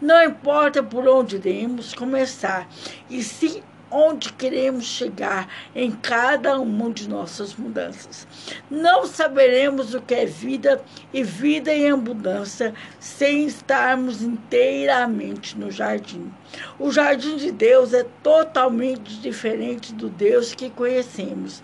Não 0.00 0.22
importa 0.22 0.82
por 0.82 1.08
onde 1.08 1.36
iremos 1.36 1.94
começar, 1.94 2.68
e 3.08 3.22
sim 3.22 3.62
onde 3.90 4.32
queremos 4.32 4.84
chegar 4.84 5.48
em 5.74 5.90
cada 5.90 6.58
uma 6.58 6.90
de 6.90 7.08
nossas 7.08 7.54
mudanças. 7.54 8.26
Não 8.70 9.06
saberemos 9.06 9.94
o 9.94 10.00
que 10.00 10.14
é 10.14 10.26
vida 10.26 10.82
e 11.12 11.22
vida 11.22 11.74
em 11.74 11.90
abundância 11.90 12.72
sem 12.98 13.46
estarmos 13.46 14.22
inteiramente 14.22 15.58
no 15.58 15.70
jardim. 15.70 16.32
O 16.78 16.90
jardim 16.92 17.36
de 17.36 17.50
Deus 17.50 17.92
é 17.92 18.04
totalmente 18.22 19.20
diferente 19.20 19.92
do 19.92 20.08
Deus 20.08 20.54
que 20.54 20.70
conhecemos. 20.70 21.62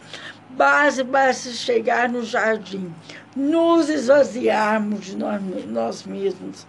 Base 0.50 1.04
se 1.34 1.52
chegar 1.52 2.08
no 2.08 2.24
jardim, 2.24 2.94
nos 3.34 3.88
esvaziarmos 3.88 5.04
de 5.04 5.16
nós, 5.16 5.42
nós 5.66 6.04
mesmos 6.04 6.66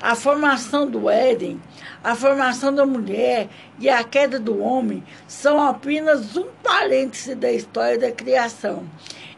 a 0.00 0.14
formação 0.14 0.88
do 0.88 1.10
Éden, 1.10 1.60
a 2.02 2.14
formação 2.14 2.74
da 2.74 2.86
mulher 2.86 3.48
e 3.78 3.88
a 3.88 4.02
queda 4.02 4.40
do 4.40 4.58
homem 4.58 5.04
são 5.28 5.60
apenas 5.62 6.36
um 6.38 6.46
parêntese 6.62 7.34
da 7.34 7.52
história 7.52 7.98
da 7.98 8.10
criação. 8.10 8.88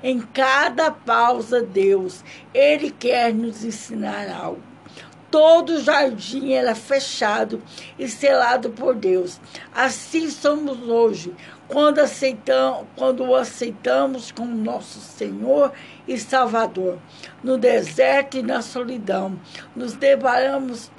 Em 0.02 0.20
cada 0.20 0.90
pausa, 0.90 1.60
Deus, 1.62 2.24
Ele 2.54 2.90
quer 2.90 3.34
nos 3.34 3.64
ensinar 3.64 4.30
algo. 4.30 4.62
Todo 5.32 5.80
jardim 5.80 6.52
era 6.52 6.74
fechado 6.74 7.62
e 7.98 8.06
selado 8.06 8.68
por 8.70 8.94
Deus. 8.94 9.40
Assim 9.74 10.28
somos 10.28 10.78
hoje, 10.86 11.34
quando, 11.66 12.00
aceitamos, 12.00 12.86
quando 12.94 13.24
o 13.24 13.34
aceitamos 13.34 14.30
como 14.30 14.54
nosso 14.54 15.00
Senhor 15.00 15.72
e 16.06 16.18
Salvador. 16.18 16.98
No 17.42 17.58
deserto 17.58 18.36
e 18.36 18.42
na 18.42 18.62
solidão, 18.62 19.38
nos 19.74 19.94
deparamos 19.94 20.90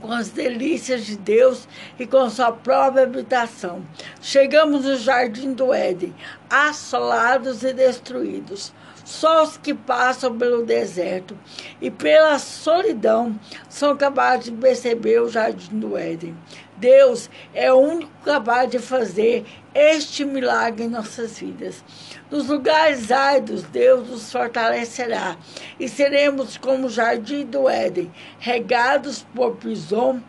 com 0.00 0.12
as 0.12 0.28
delícias 0.30 1.04
de 1.04 1.16
Deus 1.16 1.68
e 1.98 2.06
com 2.06 2.28
sua 2.30 2.52
própria 2.52 3.04
habitação. 3.04 3.84
Chegamos 4.20 4.84
no 4.84 4.96
jardim 4.96 5.52
do 5.52 5.72
Éden, 5.72 6.14
assolados 6.48 7.62
e 7.62 7.72
destruídos. 7.72 8.72
Só 9.04 9.42
os 9.42 9.56
que 9.56 9.74
passam 9.74 10.36
pelo 10.38 10.64
deserto 10.64 11.36
e 11.80 11.90
pela 11.90 12.38
solidão 12.38 13.38
são 13.68 13.96
capazes 13.96 14.44
de 14.44 14.52
perceber 14.52 15.20
o 15.20 15.28
jardim 15.28 15.78
do 15.80 15.96
Éden. 15.96 16.36
Deus 16.82 17.30
é 17.54 17.72
o 17.72 17.78
único 17.78 18.10
capaz 18.24 18.68
de 18.68 18.80
fazer 18.80 19.46
este 19.72 20.24
milagre 20.24 20.86
em 20.86 20.88
nossas 20.88 21.38
vidas. 21.38 21.84
Nos 22.28 22.48
lugares 22.48 23.12
áridos, 23.12 23.62
Deus 23.62 24.08
nos 24.08 24.32
fortalecerá 24.32 25.36
e 25.78 25.88
seremos 25.88 26.56
como 26.56 26.88
o 26.88 26.90
jardim 26.90 27.46
do 27.46 27.68
Éden, 27.68 28.12
regados 28.40 29.24
por 29.32 29.54
Pison, 29.58 30.20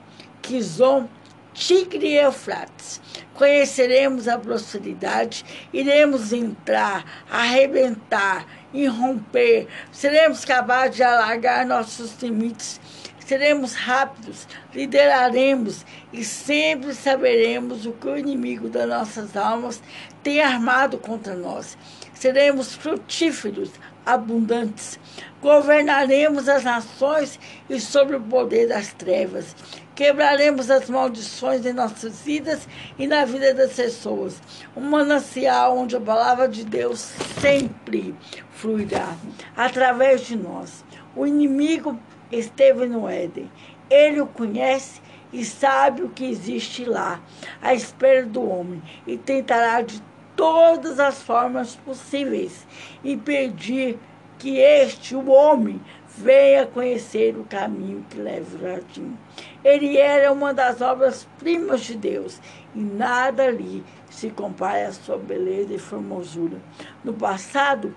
Quizon, 0.43 1.09
Tigre 1.55 2.09
e 2.09 2.17
Eufrates. 2.19 3.01
Conheceremos 3.34 4.27
a 4.27 4.38
prosperidade, 4.38 5.43
iremos 5.73 6.31
entrar, 6.31 7.25
arrebentar, 7.31 8.45
irromper, 8.71 9.67
seremos 9.91 10.45
capazes 10.45 10.97
de 10.97 11.03
alargar 11.03 11.65
nossos 11.65 12.15
limites 12.21 12.80
seremos 13.25 13.73
rápidos, 13.73 14.47
lideraremos 14.73 15.85
e 16.11 16.23
sempre 16.23 16.93
saberemos 16.93 17.85
o 17.85 17.93
que 17.93 18.07
o 18.07 18.17
inimigo 18.17 18.69
das 18.69 18.87
nossas 18.87 19.35
almas 19.35 19.81
tem 20.21 20.41
armado 20.41 20.97
contra 20.97 21.35
nós. 21.35 21.77
Seremos 22.13 22.75
frutíferos, 22.75 23.71
abundantes, 24.05 24.99
governaremos 25.41 26.47
as 26.47 26.63
nações 26.63 27.39
e 27.69 27.79
sobre 27.79 28.15
o 28.15 28.21
poder 28.21 28.67
das 28.67 28.93
trevas. 28.93 29.55
Quebraremos 29.95 30.71
as 30.71 30.89
maldições 30.89 31.65
em 31.65 31.73
nossas 31.73 32.21
vidas 32.21 32.67
e 32.97 33.05
na 33.05 33.25
vida 33.25 33.53
das 33.53 33.73
pessoas. 33.73 34.41
Um 34.75 34.81
manancial 34.81 35.77
onde 35.77 35.95
a 35.95 36.01
palavra 36.01 36.47
de 36.47 36.63
Deus 36.63 37.11
sempre 37.39 38.15
fluirá 38.51 39.15
através 39.55 40.21
de 40.21 40.35
nós. 40.35 40.83
O 41.15 41.27
inimigo 41.27 41.99
esteve 42.38 42.85
no 42.85 43.07
Éden. 43.07 43.49
Ele 43.89 44.22
o 44.22 44.27
conhece 44.27 45.01
e 45.31 45.43
sabe 45.43 46.03
o 46.03 46.10
que 46.10 46.26
existe 46.26 46.85
lá, 46.85 47.19
à 47.61 47.73
espera 47.73 48.26
do 48.26 48.47
homem, 48.47 48.81
e 49.05 49.18
tentará 49.18 49.81
de 49.81 50.01
todas 50.35 50.99
as 50.99 51.22
formas 51.22 51.76
possíveis 51.76 52.68
impedir 53.03 53.97
que 54.38 54.57
este, 54.57 55.15
o 55.15 55.30
homem, 55.30 55.81
venha 56.15 56.68
conhecer 56.68 57.35
o 57.38 57.43
caminho 57.43 58.05
que 58.10 58.18
leva 58.18 58.55
ao 58.55 58.61
jardim. 58.61 59.18
Ele 59.64 59.97
era 59.97 60.31
uma 60.31 60.53
das 60.53 60.81
obras-primas 60.81 61.81
de 61.81 61.95
Deus, 61.95 62.39
e 62.76 62.80
nada 62.80 63.43
ali 63.43 63.84
se 64.10 64.30
compara 64.30 64.88
à 64.88 64.91
sua 64.91 65.18
beleza 65.18 65.73
e 65.73 65.80
formosura. 65.80 66.61
No 67.03 67.14
passado, 67.14 67.95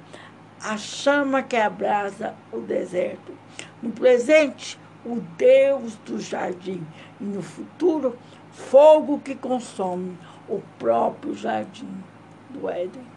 a 0.62 0.76
chama 0.78 1.42
que 1.42 1.56
abrasa 1.56 2.34
o 2.50 2.60
deserto 2.60 3.32
no 3.82 3.90
presente, 3.90 4.78
o 5.04 5.20
Deus 5.36 5.94
do 6.04 6.18
jardim. 6.20 6.84
E 7.20 7.24
no 7.24 7.42
futuro, 7.42 8.16
fogo 8.52 9.20
que 9.20 9.34
consome 9.34 10.16
o 10.48 10.60
próprio 10.78 11.34
jardim 11.34 11.88
do 12.50 12.68
Éden. 12.68 13.15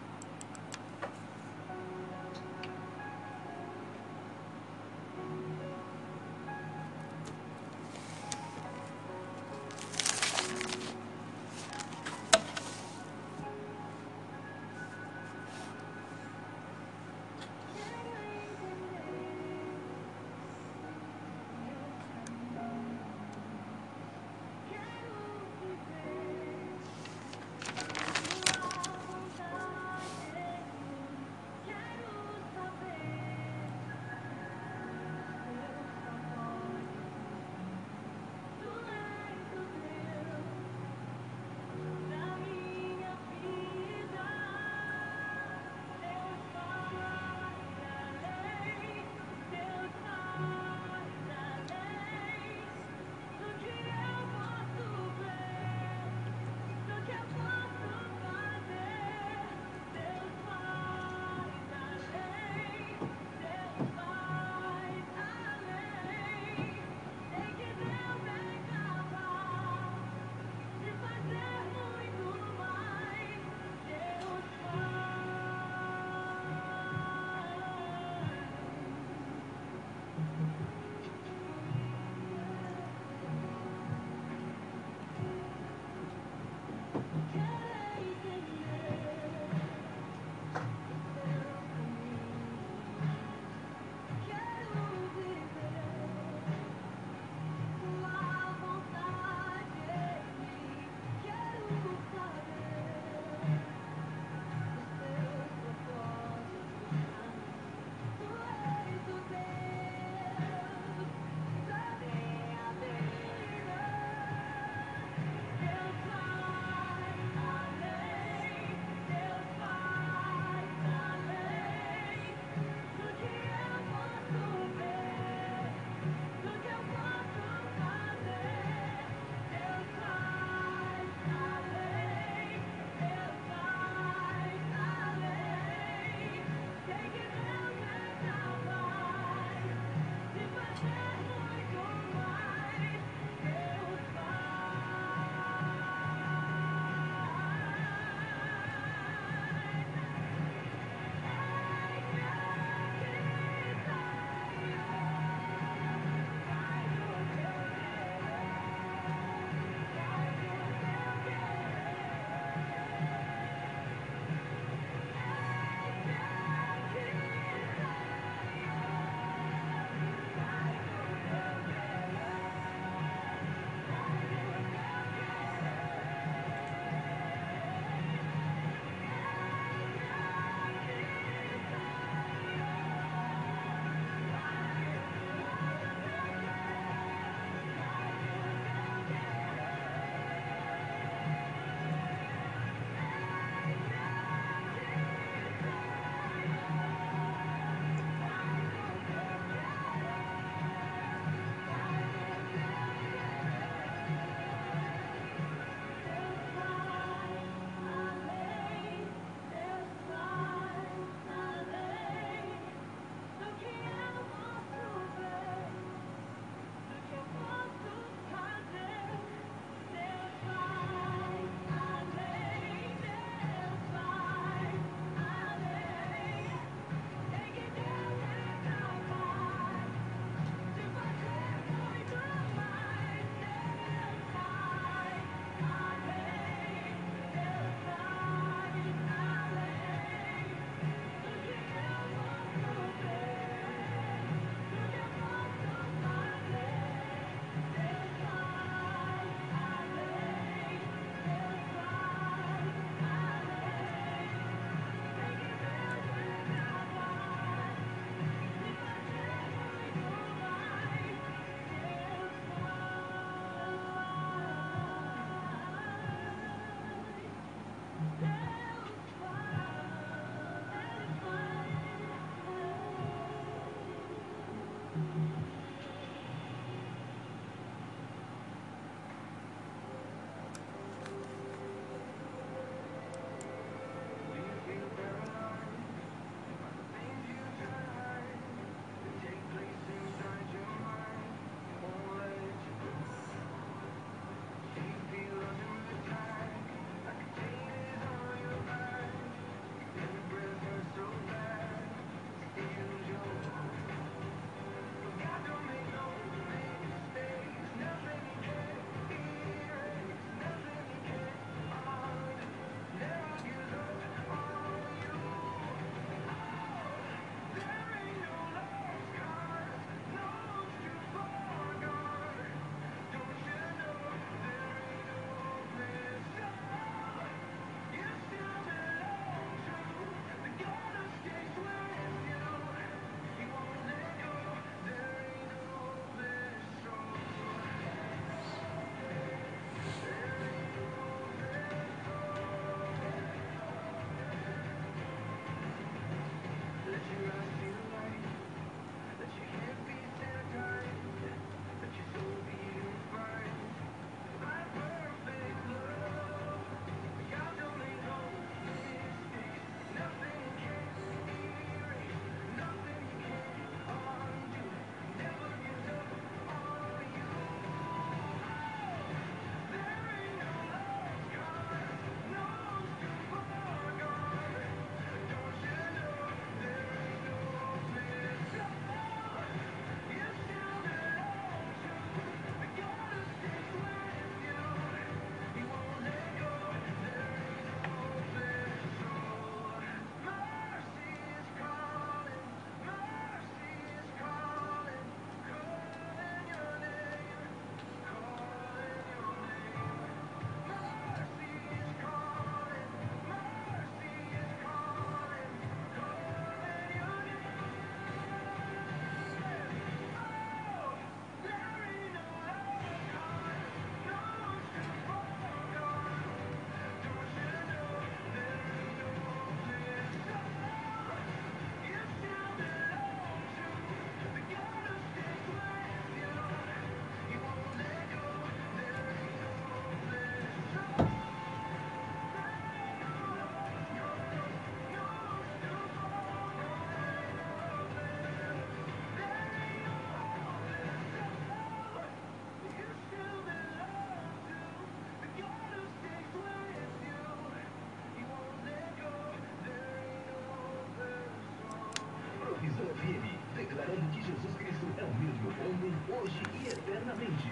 Jesus 454.30 454.56
Cristo 454.58 454.86
é, 454.96 455.00
é 455.00 455.04
o 455.04 455.74
mesmo 455.74 456.14
hoje 456.14 456.42
e 456.62 456.68
eternamente. 456.68 457.50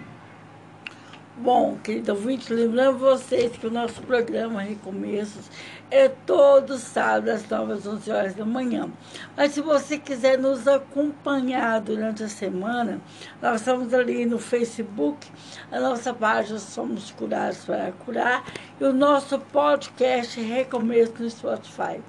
Bom, 1.37 1.77
querido 1.77 2.11
ouvinte, 2.11 2.53
lembrando 2.53 2.97
vocês 2.97 3.55
que 3.55 3.67
o 3.67 3.71
nosso 3.71 4.01
programa 4.01 4.61
Recomeços 4.61 5.49
é 5.91 6.09
todo 6.09 6.77
sábado 6.77 7.29
às 7.29 7.47
9 7.47 7.73
às 7.73 7.87
11 7.87 8.11
horas 8.11 8.33
da 8.33 8.45
manhã. 8.45 8.89
Mas 9.35 9.53
se 9.53 9.61
você 9.61 9.97
quiser 9.97 10.37
nos 10.37 10.67
acompanhar 10.67 11.81
durante 11.81 12.23
a 12.23 12.29
semana, 12.29 13.01
nós 13.41 13.61
estamos 13.61 13.93
ali 13.93 14.25
no 14.25 14.37
Facebook, 14.37 15.27
a 15.71 15.79
nossa 15.79 16.13
página 16.13 16.59
Somos 16.59 17.11
Curados 17.11 17.65
para 17.65 17.91
Curar 17.93 18.43
e 18.79 18.83
o 18.83 18.93
nosso 18.93 19.39
podcast 19.39 20.39
Recomeço 20.41 21.13
no 21.19 21.29
Spotify. 21.29 22.01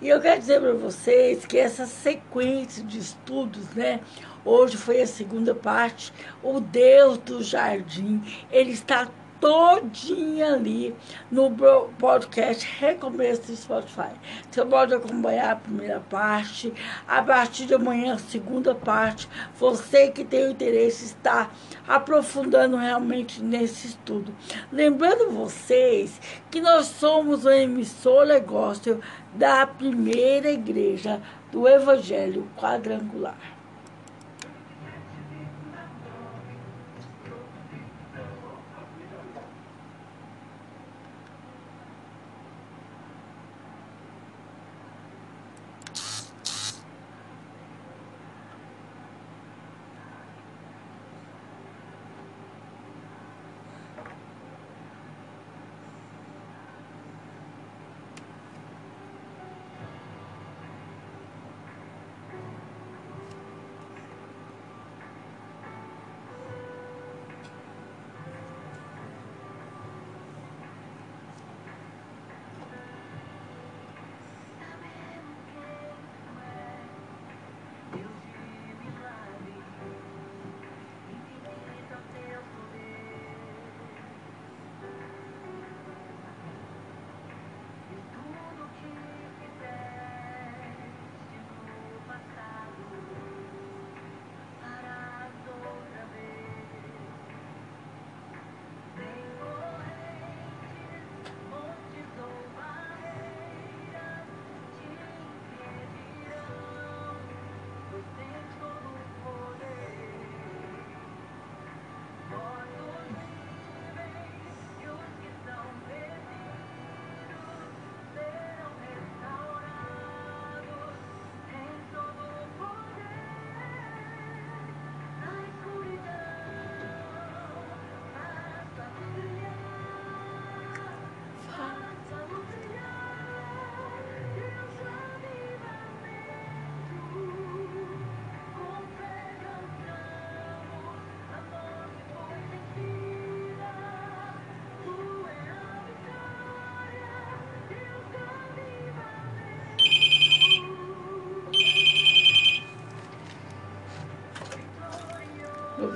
E 0.00 0.08
eu 0.08 0.20
quero 0.20 0.40
dizer 0.40 0.60
para 0.60 0.72
vocês 0.74 1.46
que 1.46 1.56
essa 1.56 1.86
sequência 1.86 2.82
de 2.84 2.98
estudos, 2.98 3.70
né? 3.74 4.00
Hoje 4.44 4.76
foi 4.76 5.00
a 5.00 5.06
segunda 5.06 5.54
parte. 5.54 6.12
O 6.42 6.60
Deus 6.60 7.18
do 7.18 7.42
Jardim, 7.42 8.22
ele 8.50 8.72
está 8.72 9.08
todinha 9.44 10.54
ali 10.54 10.96
no 11.30 11.50
podcast 11.98 12.66
Recomeço 12.78 13.42
do 13.42 13.56
Spotify. 13.56 14.12
Você 14.50 14.64
pode 14.64 14.94
acompanhar 14.94 15.52
a 15.52 15.56
primeira 15.56 16.00
parte, 16.00 16.72
a 17.06 17.22
partir 17.22 17.66
de 17.66 17.74
amanhã, 17.74 18.14
a 18.14 18.18
segunda 18.18 18.74
parte. 18.74 19.28
Você 19.58 20.08
que 20.08 20.24
tem 20.24 20.46
o 20.46 20.50
interesse 20.50 21.04
está 21.04 21.50
aprofundando 21.86 22.78
realmente 22.78 23.42
nesse 23.42 23.88
estudo. 23.88 24.34
Lembrando 24.72 25.30
vocês 25.30 26.18
que 26.50 26.62
nós 26.62 26.86
somos 26.86 27.44
uma 27.44 27.54
emissora 27.54 28.40
gospel 28.40 28.98
da 29.34 29.66
primeira 29.66 30.50
igreja 30.50 31.20
do 31.50 31.68
Evangelho 31.68 32.48
Quadrangular. 32.56 33.53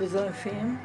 Visão 0.09 0.33
FM. 0.33 0.78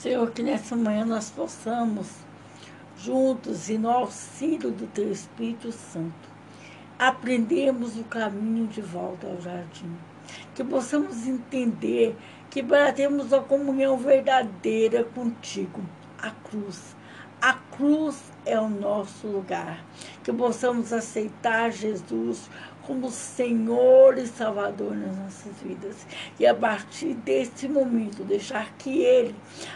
Senhor, 0.00 0.30
que 0.30 0.42
nessa 0.42 0.74
manhã 0.74 1.04
nós 1.04 1.28
possamos, 1.30 2.08
juntos 2.96 3.68
e 3.68 3.76
no 3.76 3.90
auxílio 3.90 4.70
do 4.70 4.86
Teu 4.86 5.12
Espírito 5.12 5.70
Santo, 5.70 6.30
aprendermos 6.98 7.98
o 7.98 8.04
caminho 8.04 8.66
de 8.66 8.80
volta 8.80 9.26
ao 9.26 9.38
jardim. 9.42 9.94
Que 10.54 10.64
possamos 10.64 11.26
entender 11.26 12.16
que 12.48 12.62
para 12.62 12.90
termos 12.94 13.30
a 13.34 13.40
comunhão 13.40 13.98
verdadeira 13.98 15.04
contigo, 15.04 15.82
a 16.18 16.30
cruz, 16.30 16.96
a 17.38 17.52
cruz 17.52 18.32
é 18.46 18.58
o 18.58 18.70
nosso 18.70 19.26
lugar. 19.26 19.84
Que 20.24 20.32
possamos 20.32 20.94
aceitar 20.94 21.70
Jesus 21.70 22.48
como 22.86 23.10
Senhor 23.10 24.18
e 24.18 24.26
Salvador 24.26 24.96
nas 24.96 25.16
nossas 25.16 25.56
vidas. 25.62 26.06
E 26.38 26.46
a 26.46 26.54
partir 26.54 27.14
desse 27.14 27.68
momento, 27.68 28.24
deixar 28.24 28.72
que 28.78 29.02
Ele, 29.02 29.34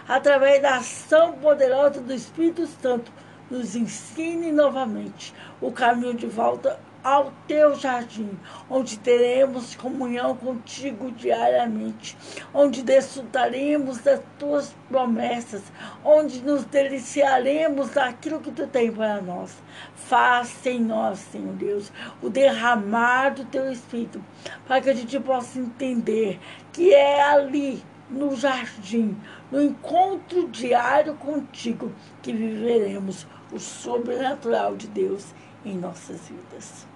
através 0.09 0.61
da 0.63 0.77
ação 0.77 1.33
poderosa 1.33 2.01
do 2.01 2.13
Espírito 2.13 2.67
Santo, 2.67 3.13
nos 3.51 3.77
ensine 3.77 4.51
novamente 4.51 5.35
o 5.61 5.71
caminho 5.71 6.15
de 6.15 6.27
volta 6.27 6.79
ao 7.05 7.31
teu 7.47 7.75
jardim, 7.75 8.31
onde 8.71 8.99
teremos 8.99 9.77
comunhão 9.77 10.35
contigo 10.35 11.11
diariamente, 11.13 12.17
onde 12.55 12.83
desfrutaremos 12.83 13.99
das 13.99 14.23
tuas 14.39 14.75
promessas, 14.89 15.63
onde 16.03 16.41
nos 16.41 16.65
deliciaremos 16.65 17.91
daquilo 17.91 18.41
que 18.41 18.51
tu 18.51 18.67
tem 18.67 18.91
para 18.91 19.21
nós. 19.21 19.63
Faça 19.95 20.71
em 20.71 20.81
nós, 20.81 21.19
Senhor 21.19 21.53
Deus, 21.53 21.93
o 22.23 22.31
derramar 22.31 23.35
do 23.35 23.45
teu 23.45 23.71
Espírito, 23.71 24.25
para 24.67 24.81
que 24.81 24.89
a 24.89 24.95
gente 24.95 25.21
possa 25.21 25.59
entender 25.59 26.41
que 26.73 26.95
é 26.95 27.23
ali, 27.23 27.85
no 28.09 28.35
jardim, 28.35 29.17
no 29.51 29.61
encontro 29.61 30.49
diário 30.49 31.15
contigo, 31.15 31.93
que 32.23 32.33
viveremos 32.33 33.27
o 33.53 33.59
sobrenatural 33.59 34.77
de 34.77 34.87
Deus 34.89 35.35
em 35.65 35.77
nossas 35.77 36.29
vidas. 36.29 36.94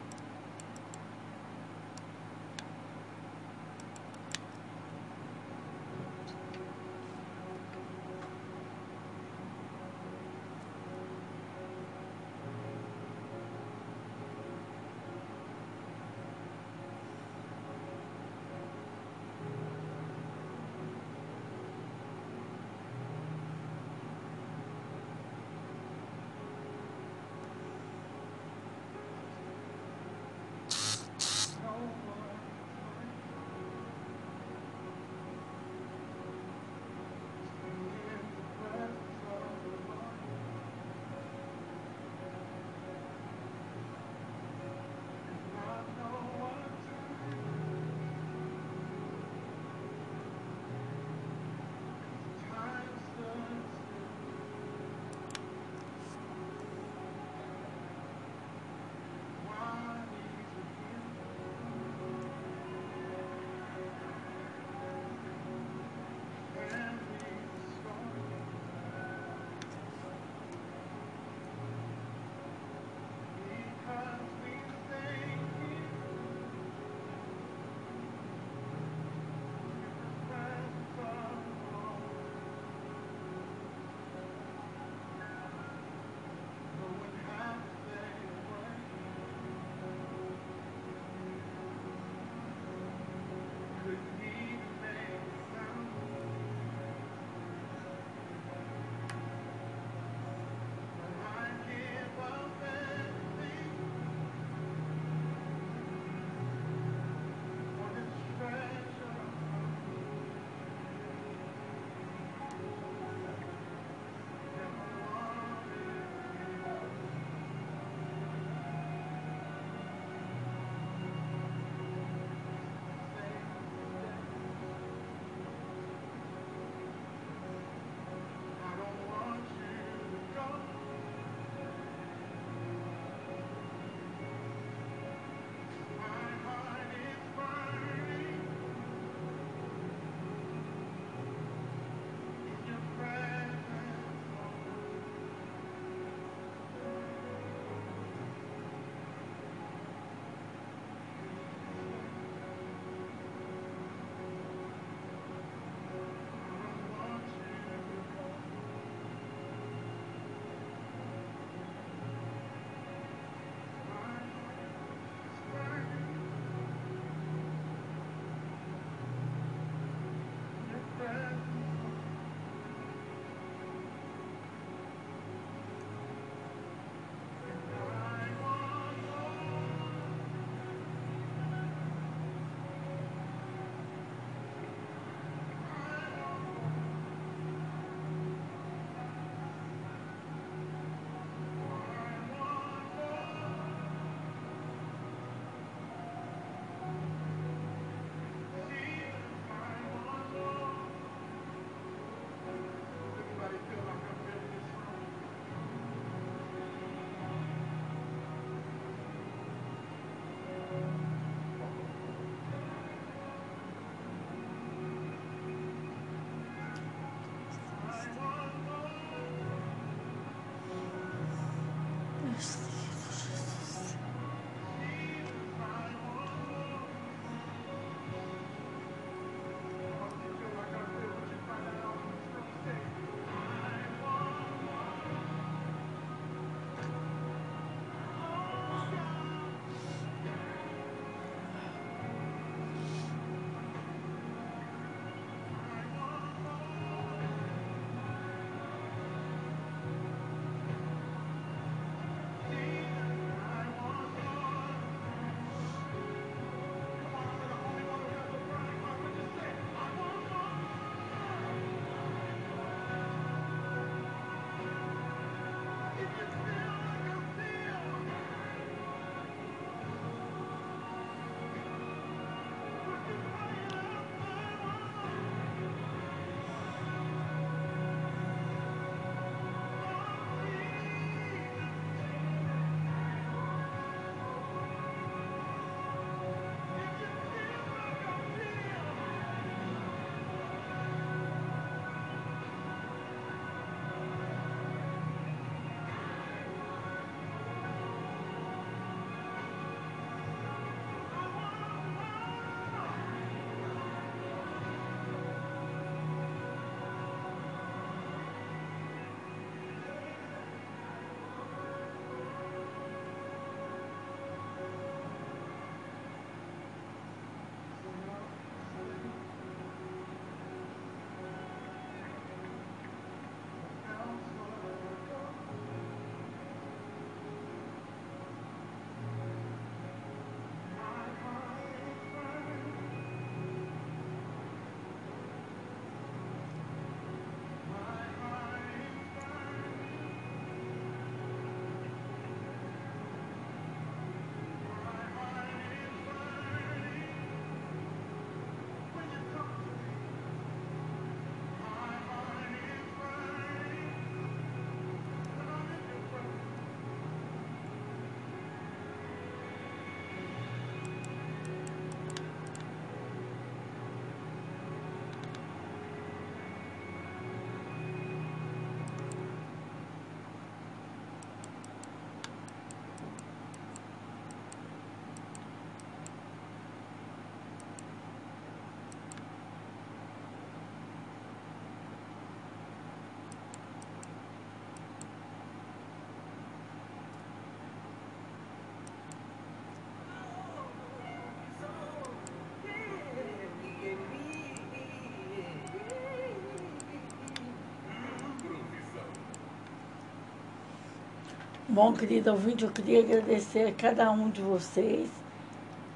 Bom, 401.70 401.92
querido 401.92 402.30
ouvinte, 402.30 402.64
eu 402.64 402.70
queria 402.70 403.00
agradecer 403.00 403.68
a 403.68 403.72
cada 403.72 404.10
um 404.10 404.30
de 404.30 404.40
vocês 404.40 405.10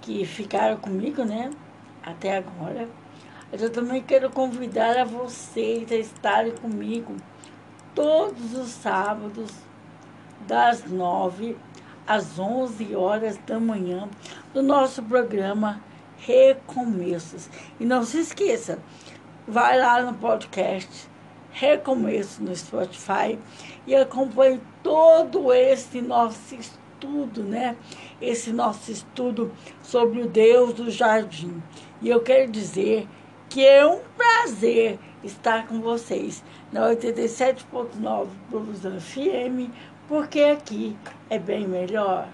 que 0.03 0.23
ficaram 0.27 0.77
comigo, 0.77 1.25
né? 1.25 1.51
Até 2.03 2.37
agora. 2.37 2.87
Eu 3.51 3.71
também 3.71 4.03
quero 4.03 4.29
convidar 4.29 4.99
a 4.99 5.05
vocês 5.05 5.91
a 5.91 5.95
estarem 5.95 6.55
comigo 6.57 7.17
todos 7.95 8.53
os 8.53 8.69
sábados, 8.69 9.51
das 10.47 10.85
nove 10.85 11.57
às 12.07 12.39
onze 12.39 12.95
horas 12.95 13.39
da 13.39 13.59
manhã, 13.59 14.11
no 14.53 14.61
nosso 14.61 15.03
programa 15.03 15.83
Recomeços. 16.19 17.49
E 17.81 17.87
não 17.87 18.05
se 18.05 18.19
esqueça, 18.19 18.79
vai 19.49 19.79
lá 19.79 20.03
no 20.03 20.13
podcast 20.13 21.09
Recomeço 21.63 22.43
no 22.43 22.57
Spotify 22.57 23.39
e 23.87 23.95
acompanhe 23.95 24.61
todo 24.83 25.53
esse 25.53 26.01
nosso 26.01 26.57
estudo, 26.57 27.45
né? 27.45 27.77
Esse 28.21 28.53
nosso 28.53 28.91
estudo 28.91 29.53
sobre 29.81 30.23
o 30.23 30.27
Deus 30.27 30.75
do 30.75 30.91
jardim. 30.91 31.63
E 32.01 32.09
eu 32.09 32.21
quero 32.21 32.51
dizer 32.51 33.07
que 33.49 33.65
é 33.65 33.87
um 33.87 34.01
prazer 34.17 34.99
estar 35.23 35.69
com 35.69 35.81
vocês 35.81 36.43
na 36.73 36.81
87.9 36.89 38.27
Blusan 38.51 38.99
FM, 38.99 39.71
porque 40.09 40.41
aqui 40.41 40.97
é 41.31 41.39
bem 41.39 41.69
melhor. 41.69 42.27